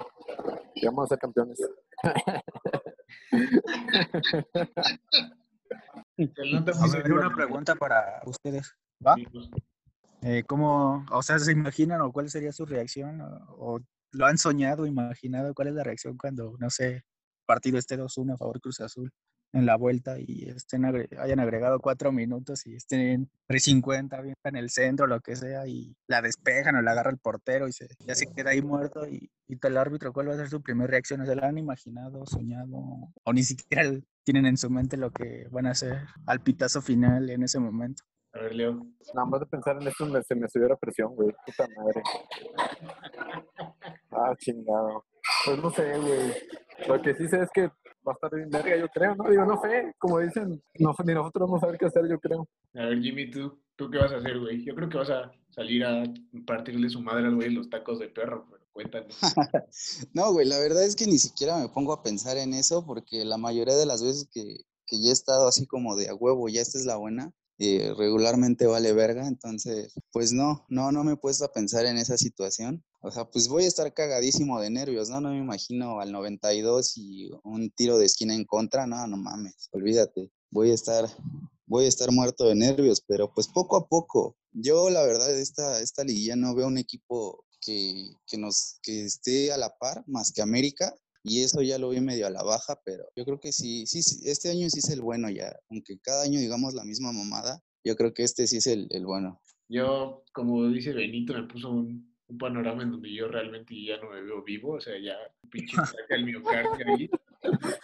Y 0.75 0.85
vamos 0.85 1.05
a 1.05 1.07
ser 1.07 1.19
campeones. 1.19 1.57
ver, 6.17 7.13
una 7.13 7.33
pregunta 7.33 7.75
para 7.75 8.21
ustedes. 8.25 8.75
¿Va? 9.05 9.15
Eh, 10.21 10.43
¿Cómo, 10.45 11.05
o 11.09 11.23
sea, 11.23 11.39
se 11.39 11.53
imaginan 11.53 12.01
o 12.01 12.11
cuál 12.11 12.29
sería 12.29 12.51
su 12.51 12.65
reacción? 12.65 13.21
O, 13.57 13.79
lo 14.11 14.25
han 14.25 14.37
soñado, 14.37 14.85
imaginado? 14.85 15.53
¿Cuál 15.53 15.69
es 15.69 15.75
la 15.75 15.85
reacción 15.85 16.17
cuando, 16.17 16.57
no 16.59 16.69
sé, 16.69 17.05
partido 17.45 17.77
esté 17.77 17.97
2-1 17.97 18.33
a 18.33 18.37
favor 18.37 18.59
Cruz 18.59 18.81
Azul? 18.81 19.13
En 19.53 19.65
la 19.65 19.75
vuelta 19.75 20.19
y 20.19 20.49
estén 20.49 20.85
hayan 20.85 21.39
agregado 21.39 21.79
cuatro 21.79 22.11
minutos 22.11 22.65
y 22.67 22.75
estén 22.75 23.29
350 23.47 24.21
bien 24.21 24.35
en 24.43 24.55
el 24.55 24.69
centro, 24.69 25.07
lo 25.07 25.19
que 25.21 25.35
sea, 25.35 25.67
y 25.67 25.95
la 26.07 26.21
despejan 26.21 26.75
o 26.75 26.81
la 26.81 26.91
agarra 26.91 27.11
el 27.11 27.17
portero 27.17 27.67
y 27.67 27.71
se, 27.71 27.87
ya 28.05 28.15
se 28.15 28.27
queda 28.33 28.51
ahí 28.51 28.61
muerto 28.61 29.07
y, 29.07 29.31
y 29.47 29.57
el 29.61 29.77
árbitro, 29.77 30.13
¿cuál 30.13 30.29
va 30.29 30.33
a 30.33 30.37
ser 30.37 30.49
su 30.49 30.61
primera 30.61 30.89
reacción? 30.89 31.25
¿Se 31.25 31.35
la 31.35 31.47
han 31.47 31.57
imaginado, 31.57 32.25
soñado 32.25 32.67
o 33.23 33.33
ni 33.33 33.43
siquiera 33.43 33.89
tienen 34.23 34.45
en 34.45 34.57
su 34.57 34.69
mente 34.69 34.97
lo 34.97 35.11
que 35.11 35.47
van 35.49 35.65
a 35.65 35.71
hacer 35.71 36.05
al 36.25 36.41
pitazo 36.41 36.81
final 36.81 37.29
en 37.29 37.43
ese 37.43 37.59
momento? 37.59 38.03
A 38.33 38.39
ver, 38.41 38.53
Leo. 38.53 38.85
Nada 39.15 39.25
más 39.25 39.39
de 39.39 39.47
pensar 39.47 39.77
en 39.81 39.87
esto 39.87 40.05
se 40.21 40.35
me 40.35 40.47
subió 40.47 40.77
presión, 40.77 41.15
güey. 41.15 41.33
Puta 41.45 41.67
madre. 41.75 42.03
Ah, 44.11 44.35
chingado. 44.37 45.03
Pues 45.45 45.57
no 45.57 45.71
sé, 45.71 45.97
güey. 45.97 46.33
Lo 46.87 47.01
que 47.01 47.15
sí 47.15 47.27
sé 47.27 47.41
es 47.41 47.49
que 47.51 47.71
va 48.09 48.13
a 48.13 48.15
estar 48.15 48.35
bien 48.35 48.49
verga, 48.49 48.77
yo 48.77 48.87
creo, 48.89 49.15
¿no? 49.15 49.29
Digo, 49.29 49.45
no 49.45 49.61
sé, 49.61 49.93
como 49.97 50.19
dicen, 50.19 50.61
no, 50.79 50.95
ni 51.05 51.13
nosotros 51.13 51.47
vamos 51.47 51.57
a 51.63 51.65
saber 51.65 51.79
qué 51.79 51.85
hacer, 51.85 52.09
yo 52.09 52.19
creo. 52.19 52.47
A 52.75 52.85
ver, 52.85 53.01
Jimmy, 53.01 53.29
¿tú, 53.29 53.61
¿tú 53.75 53.89
qué 53.89 53.97
vas 53.97 54.11
a 54.11 54.17
hacer, 54.17 54.39
güey? 54.39 54.63
Yo 54.63 54.75
creo 54.75 54.89
que 54.89 54.97
vas 54.97 55.09
a 55.09 55.31
salir 55.49 55.85
a 55.85 56.03
partirle 56.45 56.89
su 56.89 57.01
madre 57.01 57.27
al 57.27 57.35
güey 57.35 57.51
los 57.51 57.69
tacos 57.69 57.99
de 57.99 58.09
perro, 58.09 58.47
pero 58.49 58.63
cuéntanos. 58.71 59.15
no, 60.13 60.33
güey, 60.33 60.47
la 60.47 60.59
verdad 60.59 60.83
es 60.83 60.95
que 60.95 61.05
ni 61.05 61.19
siquiera 61.19 61.57
me 61.57 61.69
pongo 61.69 61.93
a 61.93 62.03
pensar 62.03 62.37
en 62.37 62.53
eso, 62.53 62.85
porque 62.85 63.25
la 63.25 63.37
mayoría 63.37 63.75
de 63.75 63.85
las 63.85 64.03
veces 64.03 64.27
que, 64.31 64.57
que 64.85 65.01
ya 65.01 65.09
he 65.09 65.13
estado 65.13 65.47
así 65.47 65.67
como 65.67 65.95
de 65.95 66.09
a 66.09 66.15
huevo, 66.15 66.49
ya 66.49 66.61
esta 66.61 66.77
es 66.77 66.85
la 66.85 66.97
buena, 66.97 67.31
eh, 67.57 67.93
regularmente 67.97 68.65
vale 68.67 68.93
verga, 68.93 69.27
entonces, 69.27 69.93
pues 70.11 70.31
no, 70.31 70.65
no, 70.69 70.91
no 70.91 71.03
me 71.03 71.13
he 71.13 71.17
puesto 71.17 71.45
a 71.45 71.51
pensar 71.51 71.85
en 71.85 71.97
esa 71.97 72.17
situación. 72.17 72.83
O 73.01 73.11
sea, 73.11 73.25
pues 73.29 73.47
voy 73.47 73.63
a 73.63 73.67
estar 73.67 73.93
cagadísimo 73.93 74.59
de 74.59 74.69
nervios, 74.69 75.09
¿no? 75.09 75.21
No 75.21 75.29
me 75.29 75.37
imagino 75.37 76.01
al 76.01 76.11
92 76.11 76.97
y 76.97 77.29
un 77.43 77.69
tiro 77.71 77.97
de 77.97 78.05
esquina 78.05 78.35
en 78.35 78.43
contra, 78.43 78.85
no, 78.87 79.07
no 79.07 79.15
mames, 79.15 79.69
olvídate. 79.71 80.29
Voy 80.51 80.71
a 80.71 80.73
estar, 80.73 81.05
voy 81.65 81.85
a 81.85 81.87
estar 81.87 82.11
muerto 82.11 82.45
de 82.45 82.55
nervios, 82.55 83.01
pero 83.07 83.31
pues 83.33 83.47
poco 83.47 83.77
a 83.77 83.87
poco, 83.87 84.35
Yo, 84.51 84.89
la 84.89 85.03
verdad, 85.03 85.33
esta, 85.37 85.79
esta 85.79 86.03
liguilla 86.03 86.35
no 86.35 86.55
veo 86.55 86.67
un 86.67 86.77
equipo 86.77 87.45
que, 87.61 88.11
que, 88.27 88.37
nos, 88.37 88.79
que 88.81 89.05
esté 89.05 89.53
a 89.53 89.57
la 89.57 89.69
par 89.79 90.03
más 90.07 90.31
que 90.33 90.41
América. 90.41 90.93
Y 91.23 91.43
eso 91.43 91.61
ya 91.61 91.77
lo 91.77 91.89
vi 91.89 91.99
medio 91.99 92.27
a 92.27 92.29
la 92.29 92.43
baja, 92.43 92.79
pero 92.85 93.03
yo 93.15 93.25
creo 93.25 93.39
que 93.39 93.51
sí, 93.51 93.85
sí, 93.85 94.01
sí, 94.01 94.21
este 94.23 94.49
año 94.49 94.69
sí 94.69 94.79
es 94.79 94.89
el 94.89 95.01
bueno 95.01 95.29
ya. 95.29 95.53
Aunque 95.69 95.99
cada 95.99 96.23
año 96.23 96.39
digamos 96.39 96.73
la 96.73 96.85
misma 96.85 97.11
mamada, 97.11 97.61
yo 97.83 97.95
creo 97.95 98.13
que 98.13 98.23
este 98.23 98.47
sí 98.47 98.57
es 98.57 98.67
el, 98.67 98.87
el 98.89 99.05
bueno. 99.05 99.41
Yo, 99.67 100.23
como 100.33 100.67
dice 100.69 100.93
Benito, 100.93 101.33
me 101.33 101.43
puso 101.43 101.69
un, 101.69 102.08
un 102.29 102.37
panorama 102.37 102.83
en 102.83 102.91
donde 102.91 103.11
yo 103.11 103.27
realmente 103.27 103.75
ya 103.81 103.97
no 103.97 104.09
me 104.09 104.21
veo 104.21 104.43
vivo, 104.43 104.73
o 104.73 104.81
sea, 104.81 104.97
ya 104.97 105.17
pinche 105.49 105.75
saca 105.85 106.15
el 106.15 106.25
miocardio 106.25 106.85
ahí, 106.87 107.09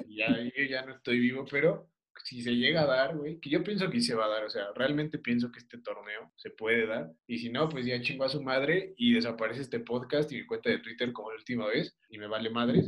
y 0.07 0.17
ya, 0.17 0.37
yo 0.37 0.63
ya 0.69 0.85
no 0.85 0.93
estoy 0.93 1.19
vivo, 1.19 1.45
pero 1.49 1.89
si 2.23 2.41
se 2.41 2.55
llega 2.55 2.83
a 2.83 2.85
dar, 2.85 3.17
güey, 3.17 3.39
que 3.39 3.49
yo 3.49 3.63
pienso 3.63 3.89
que 3.89 4.01
se 4.01 4.15
va 4.15 4.25
a 4.25 4.29
dar, 4.29 4.45
o 4.45 4.49
sea, 4.49 4.67
realmente 4.73 5.19
pienso 5.19 5.51
que 5.51 5.59
este 5.59 5.79
torneo 5.79 6.31
se 6.35 6.49
puede 6.51 6.87
dar, 6.87 7.11
y 7.27 7.39
si 7.39 7.49
no, 7.49 7.67
pues 7.69 7.85
ya 7.85 8.01
chingo 8.01 8.23
a 8.23 8.29
su 8.29 8.41
madre 8.41 8.93
y 8.97 9.13
desaparece 9.13 9.61
este 9.61 9.79
podcast 9.79 10.31
y 10.31 10.37
mi 10.37 10.45
cuenta 10.45 10.69
de 10.69 10.79
Twitter 10.79 11.11
como 11.11 11.31
la 11.31 11.37
última 11.37 11.67
vez, 11.67 11.97
y 12.09 12.17
me 12.17 12.27
vale 12.27 12.49
madres. 12.49 12.87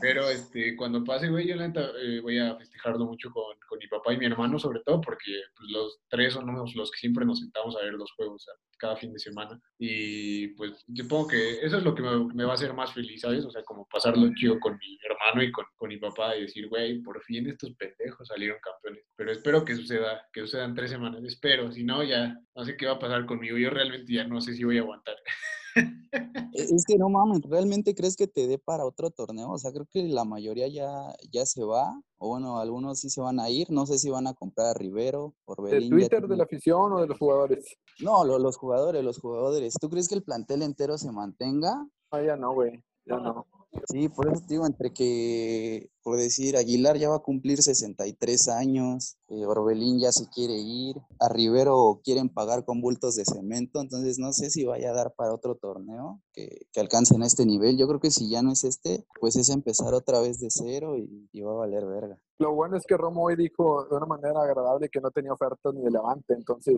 Pero 0.00 0.28
este, 0.28 0.76
cuando 0.76 1.02
pase, 1.02 1.28
güey, 1.28 1.48
yo 1.48 1.56
la 1.56 1.68
neta, 1.68 1.90
eh, 2.02 2.20
voy 2.20 2.38
a 2.38 2.56
festejarlo 2.56 3.06
mucho 3.06 3.30
con, 3.30 3.56
con, 3.68 3.78
mi 3.78 3.86
papá 3.86 4.12
y 4.12 4.18
mi 4.18 4.26
hermano, 4.26 4.58
sobre 4.58 4.80
todo 4.80 5.00
porque 5.00 5.42
pues, 5.56 5.70
los 5.70 6.00
tres 6.08 6.32
son 6.34 6.46
los 6.46 6.90
que 6.90 6.98
siempre 6.98 7.24
nos 7.24 7.40
sentamos 7.40 7.76
a 7.76 7.80
ver 7.80 7.94
los 7.94 8.12
juegos 8.12 8.46
cada 8.78 8.96
fin 8.96 9.12
de 9.12 9.18
semana. 9.18 9.58
Y 9.78 10.48
pues 10.48 10.84
supongo 10.94 11.28
que 11.28 11.64
eso 11.64 11.78
es 11.78 11.84
lo 11.84 11.94
que 11.94 12.02
me, 12.02 12.26
me, 12.34 12.44
va 12.44 12.52
a 12.52 12.54
hacer 12.54 12.74
más 12.74 12.92
feliz, 12.92 13.22
¿sabes? 13.22 13.44
O 13.44 13.50
sea, 13.50 13.62
como 13.62 13.86
pasarlo 13.86 14.30
chido 14.34 14.58
con 14.60 14.76
mi 14.76 14.98
hermano 15.02 15.42
y 15.42 15.50
con, 15.50 15.64
con 15.76 15.88
mi 15.88 15.96
papá 15.96 16.36
y 16.36 16.42
decir, 16.42 16.68
güey, 16.68 17.00
por 17.00 17.22
fin 17.22 17.48
estos 17.48 17.72
pendejos 17.74 18.28
salieron 18.28 18.58
campeones. 18.60 19.04
Pero 19.16 19.32
espero 19.32 19.64
que 19.64 19.74
suceda, 19.74 20.26
que 20.32 20.42
sucedan 20.42 20.74
tres 20.74 20.90
semanas. 20.90 21.22
Espero, 21.24 21.72
si 21.72 21.84
no, 21.84 22.02
ya 22.02 22.38
no 22.54 22.64
sé 22.64 22.76
qué 22.76 22.86
va 22.86 22.92
a 22.92 22.98
pasar 22.98 23.26
conmigo. 23.26 23.56
Yo 23.56 23.70
realmente 23.70 24.12
ya 24.12 24.24
no 24.24 24.40
sé 24.40 24.54
si 24.54 24.64
voy 24.64 24.78
a 24.78 24.82
aguantar. 24.82 25.16
Es 26.54 26.84
que 26.86 26.96
no 26.96 27.08
mames, 27.08 27.42
¿realmente 27.42 27.94
crees 27.94 28.16
que 28.16 28.28
te 28.28 28.46
dé 28.46 28.58
para 28.58 28.84
otro 28.84 29.10
torneo? 29.10 29.50
O 29.50 29.58
sea, 29.58 29.72
creo 29.72 29.86
que 29.90 30.04
la 30.04 30.24
mayoría 30.24 30.68
ya, 30.68 31.14
ya 31.30 31.44
se 31.46 31.64
va, 31.64 32.00
o 32.16 32.28
bueno, 32.28 32.60
algunos 32.60 33.00
sí 33.00 33.10
se 33.10 33.20
van 33.20 33.40
a 33.40 33.50
ir, 33.50 33.70
no 33.70 33.86
sé 33.86 33.98
si 33.98 34.08
van 34.08 34.26
a 34.28 34.34
comprar 34.34 34.68
a 34.68 34.74
Rivero, 34.74 35.34
¿De 35.58 35.88
Twitter, 35.88 36.28
de 36.28 36.36
la 36.36 36.44
afición 36.44 36.92
o 36.92 37.00
de 37.00 37.08
los 37.08 37.18
jugadores? 37.18 37.76
No, 38.00 38.24
lo, 38.24 38.38
los 38.38 38.56
jugadores, 38.56 39.04
los 39.04 39.18
jugadores. 39.18 39.74
¿Tú 39.80 39.90
crees 39.90 40.08
que 40.08 40.14
el 40.14 40.22
plantel 40.22 40.62
entero 40.62 40.96
se 40.96 41.10
mantenga? 41.10 41.86
Ah, 42.10 42.22
ya 42.22 42.36
no, 42.36 42.54
güey, 42.54 42.82
ya 43.04 43.16
no. 43.16 43.46
Sí, 43.88 44.08
por 44.08 44.28
eso 44.28 44.40
te 44.40 44.54
digo, 44.54 44.66
entre 44.66 44.92
que, 44.92 45.90
por 46.02 46.16
decir, 46.16 46.56
Aguilar 46.56 46.96
ya 46.96 47.08
va 47.08 47.16
a 47.16 47.22
cumplir 47.22 47.62
63 47.62 48.48
años, 48.48 49.16
eh, 49.28 49.46
Orbelín 49.46 50.00
ya 50.00 50.12
se 50.12 50.28
quiere 50.28 50.54
ir, 50.54 50.96
a 51.20 51.28
Rivero 51.28 52.00
quieren 52.04 52.28
pagar 52.28 52.64
con 52.64 52.80
bultos 52.80 53.16
de 53.16 53.24
cemento, 53.24 53.80
entonces 53.80 54.18
no 54.18 54.32
sé 54.32 54.50
si 54.50 54.64
vaya 54.64 54.90
a 54.90 54.94
dar 54.94 55.14
para 55.14 55.34
otro 55.34 55.56
torneo 55.56 56.20
que, 56.32 56.66
que 56.72 56.80
alcancen 56.80 57.22
este 57.22 57.46
nivel. 57.46 57.76
Yo 57.76 57.86
creo 57.88 58.00
que 58.00 58.10
si 58.10 58.30
ya 58.30 58.42
no 58.42 58.52
es 58.52 58.64
este, 58.64 59.04
pues 59.20 59.36
es 59.36 59.48
empezar 59.50 59.94
otra 59.94 60.20
vez 60.20 60.40
de 60.40 60.48
cero 60.50 60.96
y, 60.96 61.28
y 61.32 61.40
va 61.42 61.52
a 61.52 61.56
valer 61.56 61.84
verga. 61.86 62.18
Lo 62.38 62.52
bueno 62.52 62.76
es 62.76 62.84
que 62.84 62.96
Romo 62.96 63.24
hoy 63.24 63.36
dijo 63.36 63.84
de 63.84 63.96
una 63.96 64.06
manera 64.06 64.42
agradable 64.42 64.88
que 64.88 65.00
no 65.00 65.10
tenía 65.10 65.32
ofertas 65.32 65.72
ni 65.72 65.82
de 65.82 65.90
levante, 65.90 66.34
entonces 66.34 66.76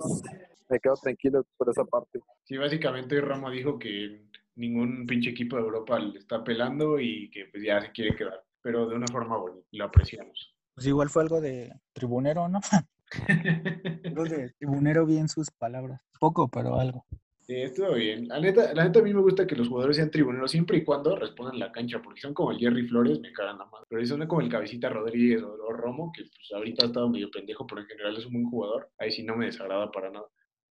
me 0.69 0.79
quedo 0.81 0.95
tranquilo 0.97 1.45
por 1.57 1.71
esa 1.71 1.85
parte. 1.85 2.21
Sí, 2.45 2.57
básicamente 2.57 3.21
Romo 3.21 3.51
dijo 3.51 3.79
que 3.79 4.27
ningún 4.57 5.07
pinche 5.07 5.31
equipo 5.31 5.57
de 5.57 5.63
Europa 5.63 5.99
le 5.99 6.19
está 6.19 6.43
pelando 6.43 6.99
y 6.99 7.31
que 7.31 7.47
pues 7.47 7.63
ya 7.63 7.81
se 7.81 7.93
quiere 7.93 8.17
quedar, 8.17 8.43
pero 8.61 8.89
de 8.89 8.97
una 8.97 9.07
forma 9.07 9.37
bonita, 9.37 9.67
lo 9.73 9.85
apreciamos. 9.85 10.55
Pues 10.75 10.87
igual 10.87 11.09
fue 11.09 11.23
algo 11.23 11.41
de 11.41 11.73
tribunero, 11.93 12.49
¿no? 12.49 12.61
algo 14.05 14.25
de 14.25 14.51
tribunero 14.59 15.07
bien 15.07 15.29
sus 15.29 15.51
palabras. 15.51 16.01
Poco, 16.19 16.49
pero 16.49 16.79
algo. 16.79 17.07
Sí, 17.47 17.55
estuvo 17.55 17.95
bien. 17.95 18.27
La 18.27 18.41
neta, 18.41 18.75
la 18.75 18.85
neta 18.85 18.99
a 18.99 19.03
mí 19.03 19.15
me 19.15 19.21
gusta 19.21 19.47
que 19.47 19.55
los 19.55 19.69
jugadores 19.69 19.97
sean 19.97 20.11
tribuneros 20.11 20.51
siempre 20.51 20.79
y 20.79 20.85
cuando 20.85 21.15
respondan 21.15 21.61
la 21.61 21.71
cancha, 21.71 22.03
porque 22.03 22.21
son 22.21 22.35
como 22.35 22.51
el 22.51 22.59
Jerry 22.59 22.89
Flores, 22.89 23.21
me 23.21 23.33
cagan 23.33 23.59
la 23.59 23.67
madre. 23.67 23.87
Pero 23.89 24.03
si 24.03 24.09
son 24.09 24.27
como 24.27 24.41
el 24.41 24.49
Cabecita 24.49 24.89
Rodríguez 24.89 25.43
o, 25.43 25.53
o 25.53 25.73
Romo, 25.73 26.11
que 26.13 26.25
pues 26.25 26.51
ahorita 26.53 26.85
ha 26.85 26.89
estado 26.89 27.09
medio 27.09 27.31
pendejo, 27.31 27.65
pero 27.65 27.83
en 27.83 27.87
general 27.87 28.17
es 28.17 28.27
un 28.27 28.33
buen 28.33 28.51
jugador, 28.51 28.91
ahí 28.99 29.13
sí 29.13 29.23
no 29.23 29.37
me 29.37 29.47
desagrada 29.47 29.93
para 29.93 30.11
nada. 30.11 30.27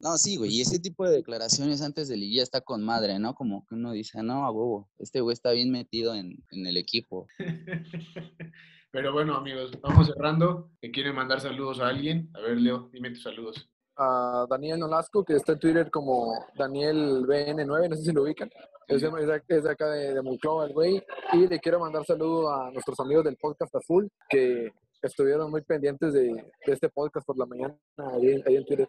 No, 0.05 0.19
sí, 0.19 0.37
güey, 0.37 0.51
y 0.51 0.61
ese 0.61 0.77
tipo 0.77 1.03
de 1.03 1.15
declaraciones 1.15 1.81
antes 1.81 2.07
de 2.07 2.15
liguilla 2.15 2.43
está 2.43 2.61
con 2.61 2.85
madre, 2.85 3.17
¿no? 3.17 3.33
Como 3.33 3.65
que 3.65 3.73
uno 3.73 3.91
dice, 3.91 4.21
no, 4.21 4.45
a 4.45 4.51
huevo, 4.51 4.87
este 4.99 5.19
güey 5.19 5.33
está 5.33 5.49
bien 5.49 5.71
metido 5.71 6.13
en, 6.13 6.37
en 6.51 6.67
el 6.67 6.77
equipo. 6.77 7.25
Pero 8.91 9.13
bueno, 9.13 9.35
amigos, 9.35 9.71
vamos 9.81 10.05
cerrando. 10.05 10.69
¿Te 10.79 10.91
quiere 10.91 11.11
mandar 11.11 11.41
saludos 11.41 11.79
a 11.79 11.87
alguien? 11.87 12.29
A 12.35 12.41
ver, 12.41 12.57
Leo, 12.57 12.87
dime 12.93 13.09
tus 13.09 13.23
saludos. 13.23 13.67
A 13.97 14.45
Daniel 14.47 14.77
Nolasco, 14.77 15.25
que 15.25 15.37
está 15.37 15.53
en 15.53 15.59
Twitter 15.59 15.89
como 15.89 16.35
Daniel 16.55 17.25
BN9, 17.25 17.89
no 17.89 17.95
sé 17.95 18.03
si 18.03 18.11
lo 18.11 18.21
ubican. 18.21 18.51
Es 18.87 19.01
de, 19.01 19.09
es 19.47 19.63
de 19.63 19.71
acá 19.71 19.89
de, 19.89 20.13
de 20.13 20.21
Monclova, 20.21 20.67
el 20.67 20.73
güey. 20.73 21.03
Y 21.33 21.47
le 21.47 21.59
quiero 21.59 21.79
mandar 21.79 22.05
saludos 22.05 22.53
a 22.53 22.69
nuestros 22.69 22.99
amigos 22.99 23.23
del 23.23 23.37
podcast 23.37 23.73
Azul, 23.73 24.07
que 24.29 24.71
estuvieron 25.01 25.49
muy 25.49 25.63
pendientes 25.63 26.13
de, 26.13 26.27
de 26.27 26.73
este 26.73 26.89
podcast 26.89 27.25
por 27.25 27.39
la 27.39 27.47
mañana 27.47 27.75
ahí, 27.97 28.39
ahí 28.45 28.55
en 28.55 28.65
Twitter. 28.67 28.87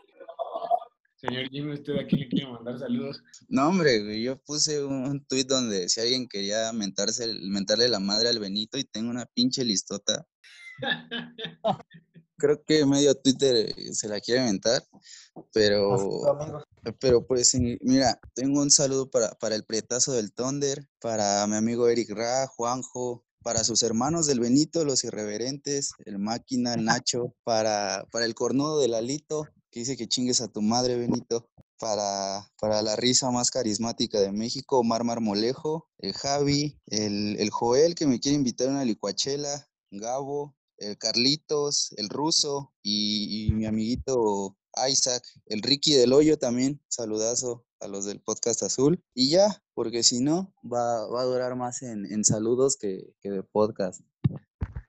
Señor 1.17 1.49
Jimmy, 1.51 1.73
¿usted 1.73 1.97
aquí 1.97 2.17
le 2.17 2.29
quiere 2.29 2.47
mandar 2.51 2.79
saludos? 2.79 3.23
No, 3.49 3.69
hombre, 3.69 4.23
yo 4.23 4.37
puse 4.37 4.85
un 4.85 5.25
tweet 5.27 5.45
donde 5.45 5.89
si 5.89 6.01
alguien 6.01 6.29
quería 6.29 6.73
mentarse, 6.73 7.27
mentarle 7.43 7.89
la 7.89 8.01
madre 8.01 8.29
al 8.29 8.39
Benito 8.39 8.77
y 8.77 8.85
tengo 8.85 9.11
una 9.11 9.25
pinche 9.25 9.65
listota. 9.65 10.27
Creo 12.39 12.63
que 12.67 12.85
medio 12.85 13.15
Twitter 13.15 13.75
se 13.95 14.09
la 14.09 14.21
quiere 14.21 14.43
mentar, 14.43 14.83
pero, 15.55 16.23
pero 17.01 17.27
pues 17.27 17.57
mira, 17.81 18.21
tengo 18.35 18.61
un 18.61 18.71
saludo 18.71 19.09
para, 19.09 19.31
para 19.31 19.55
el 19.55 19.65
prietazo 19.65 20.13
del 20.13 20.35
Thunder, 20.35 20.87
para 21.01 21.47
mi 21.47 21.57
amigo 21.57 21.89
Eric 21.89 22.11
Ra, 22.11 22.47
Juanjo, 22.47 23.25
para 23.43 23.65
sus 23.65 23.83
hermanos 23.83 24.27
del 24.27 24.41
Benito, 24.41 24.85
los 24.85 25.03
irreverentes, 25.05 25.93
el 26.05 26.19
máquina, 26.19 26.75
el 26.75 26.85
Nacho, 26.85 27.33
para, 27.43 28.05
para 28.11 28.27
el 28.27 28.35
cornudo 28.35 28.81
del 28.81 28.93
Alito, 28.93 29.49
que 29.71 29.81
dice 29.81 29.97
que 29.97 30.09
chingues 30.09 30.41
a 30.41 30.49
tu 30.49 30.63
madre, 30.63 30.97
Benito. 30.97 31.49
Para, 31.79 32.51
para 32.59 32.81
la 32.81 32.97
risa 32.97 33.31
más 33.31 33.51
carismática 33.51 34.19
de 34.19 34.33
México, 34.33 34.79
Omar 34.79 35.05
Marmolejo, 35.05 35.91
el 35.99 36.15
Javi, 36.15 36.81
el, 36.87 37.39
el 37.39 37.51
Joel 37.51 37.95
que 37.95 38.07
me 38.07 38.19
quiere 38.19 38.37
invitar 38.37 38.69
a 38.69 38.71
una 38.71 38.85
licuachela, 38.85 39.69
Gabo, 39.91 40.57
el 40.79 40.97
Carlitos, 40.97 41.93
el 41.99 42.09
Ruso 42.09 42.73
y, 42.83 43.47
y, 43.47 43.53
mi 43.53 43.67
amiguito 43.67 44.57
Isaac, 44.89 45.23
el 45.47 45.63
Ricky 45.63 45.95
del 45.95 46.13
Hoyo 46.13 46.39
también, 46.39 46.83
saludazo 46.89 47.67
a 47.81 47.89
los 47.89 48.05
del 48.05 48.21
podcast 48.21 48.63
azul. 48.63 49.03
Y 49.15 49.31
ya, 49.31 49.63
porque 49.75 50.03
si 50.03 50.21
no, 50.21 50.55
va, 50.63 51.07
va 51.09 51.23
a 51.23 51.25
durar 51.25 51.57
más 51.57 51.83
en, 51.83 52.05
en 52.07 52.25
saludos 52.25 52.77
que, 52.77 53.15
que 53.21 53.31
de 53.31 53.43
podcast. 53.43 54.03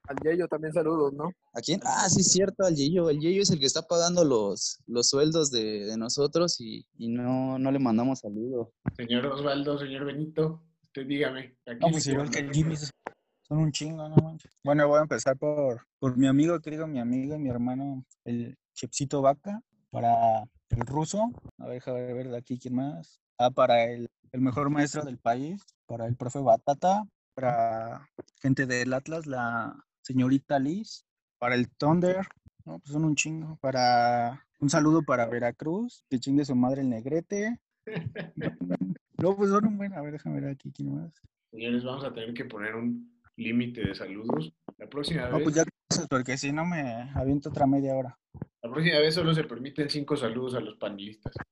Al 0.08 0.16
Yeyo 0.24 0.48
también 0.48 0.72
saludos, 0.72 1.12
¿no? 1.12 1.30
¿A 1.52 1.60
quién? 1.60 1.80
Ah, 1.84 2.08
sí, 2.08 2.22
cierto, 2.22 2.64
al 2.64 2.74
Yeyo. 2.74 3.10
El 3.10 3.20
Yeyo 3.20 3.42
es 3.42 3.50
el 3.50 3.58
que 3.58 3.66
está 3.66 3.82
pagando 3.82 4.24
los, 4.24 4.82
los 4.86 5.08
sueldos 5.08 5.50
de, 5.50 5.84
de 5.84 5.96
nosotros 5.98 6.58
y, 6.60 6.86
y, 6.96 7.08
no, 7.08 7.58
no 7.58 7.70
le 7.70 7.78
mandamos 7.78 8.20
saludos. 8.20 8.68
Señor 8.96 9.26
Osvaldo, 9.26 9.78
señor 9.78 10.06
Benito, 10.06 10.62
usted 10.84 11.06
dígame. 11.06 11.58
Aquí 11.66 11.78
no, 11.80 11.90
pues 11.90 12.06
igual 12.06 12.30
que 12.30 12.38
el 12.38 12.52
Jimmy 12.52 12.76
son 12.76 13.58
un 13.58 13.70
chingo, 13.70 14.08
no 14.08 14.16
manches. 14.16 14.50
Bueno, 14.64 14.88
voy 14.88 14.98
a 14.98 15.02
empezar 15.02 15.36
por, 15.36 15.86
por 15.98 16.16
mi 16.16 16.26
amigo, 16.26 16.58
que 16.60 16.70
digo 16.70 16.86
mi 16.86 17.00
amigo 17.00 17.34
y 17.34 17.38
mi 17.38 17.50
hermano, 17.50 18.04
el 18.24 18.56
Chepsito 18.74 19.20
Vaca, 19.20 19.62
para 19.90 20.42
el 20.70 20.80
ruso. 20.86 21.30
A 21.58 21.66
ver, 21.66 21.74
déjame 21.74 22.12
ver 22.14 22.28
de 22.30 22.36
aquí 22.36 22.58
quién 22.58 22.76
más. 22.76 23.20
Ah, 23.38 23.50
para 23.50 23.84
el, 23.84 24.08
el 24.32 24.40
mejor 24.40 24.70
maestro 24.70 25.04
del 25.04 25.18
país, 25.18 25.62
para 25.86 26.06
el 26.06 26.16
profe 26.16 26.40
Batata, 26.40 27.04
para 27.34 28.08
gente 28.40 28.66
del 28.66 28.92
Atlas, 28.92 29.26
la 29.26 29.76
señorita 30.08 30.58
Liz, 30.58 31.04
para 31.38 31.54
el 31.54 31.68
Thunder, 31.68 32.26
no, 32.64 32.78
pues 32.78 32.92
son 32.92 33.04
un 33.04 33.14
chingo, 33.14 33.58
para 33.60 34.46
un 34.58 34.70
saludo 34.70 35.02
para 35.02 35.26
Veracruz, 35.26 36.02
que 36.08 36.18
chingue 36.18 36.46
su 36.46 36.56
madre 36.56 36.80
el 36.80 36.88
negrete. 36.88 37.60
no, 39.18 39.36
pues 39.36 39.50
son 39.50 39.66
un 39.66 39.76
buen, 39.76 39.92
a 39.92 40.00
ver, 40.00 40.12
déjame 40.12 40.40
ver 40.40 40.50
aquí 40.50 40.72
quién 40.72 40.94
más. 40.94 41.12
Señores, 41.50 41.84
vamos 41.84 42.04
a 42.04 42.12
tener 42.14 42.32
que 42.32 42.46
poner 42.46 42.74
un 42.74 43.20
límite 43.36 43.82
de 43.82 43.94
saludos. 43.94 44.50
La 44.78 44.88
próxima 44.88 45.28
no, 45.28 45.36
vez. 45.36 45.44
pues 45.44 45.54
ya, 45.56 45.64
porque 46.08 46.38
si 46.38 46.52
no 46.52 46.64
me 46.64 47.10
aviento 47.14 47.50
otra 47.50 47.66
media 47.66 47.94
hora. 47.94 48.18
La 48.62 48.70
próxima 48.70 48.98
vez 49.00 49.14
solo 49.14 49.34
se 49.34 49.44
permiten 49.44 49.90
cinco 49.90 50.16
saludos 50.16 50.54
a 50.54 50.60
los 50.60 50.76
panelistas. 50.76 51.34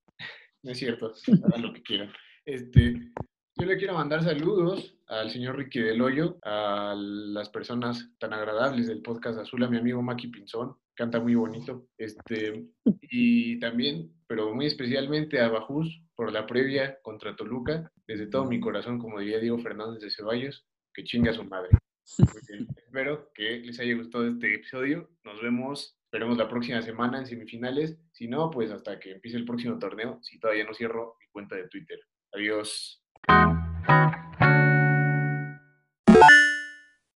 No 0.63 0.73
es 0.73 0.79
cierto, 0.79 1.13
hagan 1.45 1.63
lo 1.63 1.73
que 1.73 1.81
quieran. 1.81 2.11
Este, 2.45 3.13
yo 3.59 3.67
le 3.67 3.79
quiero 3.79 3.95
mandar 3.95 4.23
saludos 4.23 4.95
al 5.07 5.31
señor 5.31 5.57
Ricky 5.57 5.81
del 5.81 6.03
Hoyo, 6.03 6.39
a 6.43 6.95
las 6.97 7.49
personas 7.49 8.11
tan 8.19 8.35
agradables 8.35 8.87
del 8.87 9.01
podcast 9.01 9.39
Azul, 9.39 9.63
a 9.65 9.69
mi 9.69 9.79
amigo 9.79 10.03
Maki 10.03 10.29
Pinzón, 10.29 10.77
canta 10.95 11.21
muy 11.21 11.35
bonito, 11.35 11.89
este, 11.97 12.67
y 13.01 13.59
también, 13.59 14.13
pero 14.27 14.55
muy 14.55 14.67
especialmente 14.67 15.41
a 15.41 15.49
Bajús 15.49 16.03
por 16.15 16.33
la 16.33 16.47
previa 16.47 16.99
contra 17.03 17.35
Toluca, 17.35 17.91
desde 18.07 18.27
todo 18.27 18.45
mi 18.45 18.61
corazón, 18.61 18.99
como 18.99 19.21
diría 19.21 19.39
Diego 19.39 19.59
Fernández 19.59 20.03
de 20.03 20.11
Ceballos, 20.11 20.67
que 20.93 21.05
chinga 21.05 21.31
a 21.31 21.35
su 21.35 21.45
madre. 21.45 21.71
Espero 22.77 23.31
que 23.35 23.59
les 23.59 23.81
haya 23.81 23.97
gustado 23.97 24.27
este 24.27 24.55
episodio. 24.55 25.11
Nos 25.25 25.41
vemos 25.43 25.97
esperemos 26.05 26.39
la 26.39 26.49
próxima 26.49 26.81
semana 26.81 27.19
en 27.19 27.27
semifinales. 27.27 27.99
Si 28.13 28.29
no, 28.29 28.51
pues 28.51 28.71
hasta 28.71 28.99
que 28.99 29.13
empiece 29.13 29.37
el 29.37 29.45
próximo 29.45 29.79
torneo, 29.79 30.19
si 30.23 30.39
todavía 30.39 30.65
no 30.65 30.73
cierro 30.73 31.17
mi 31.21 31.27
cuenta 31.31 31.57
de 31.57 31.69
Twitter. 31.69 31.99
Adiós. 32.33 33.06
Thank 33.29 33.59
you. 33.89 34.26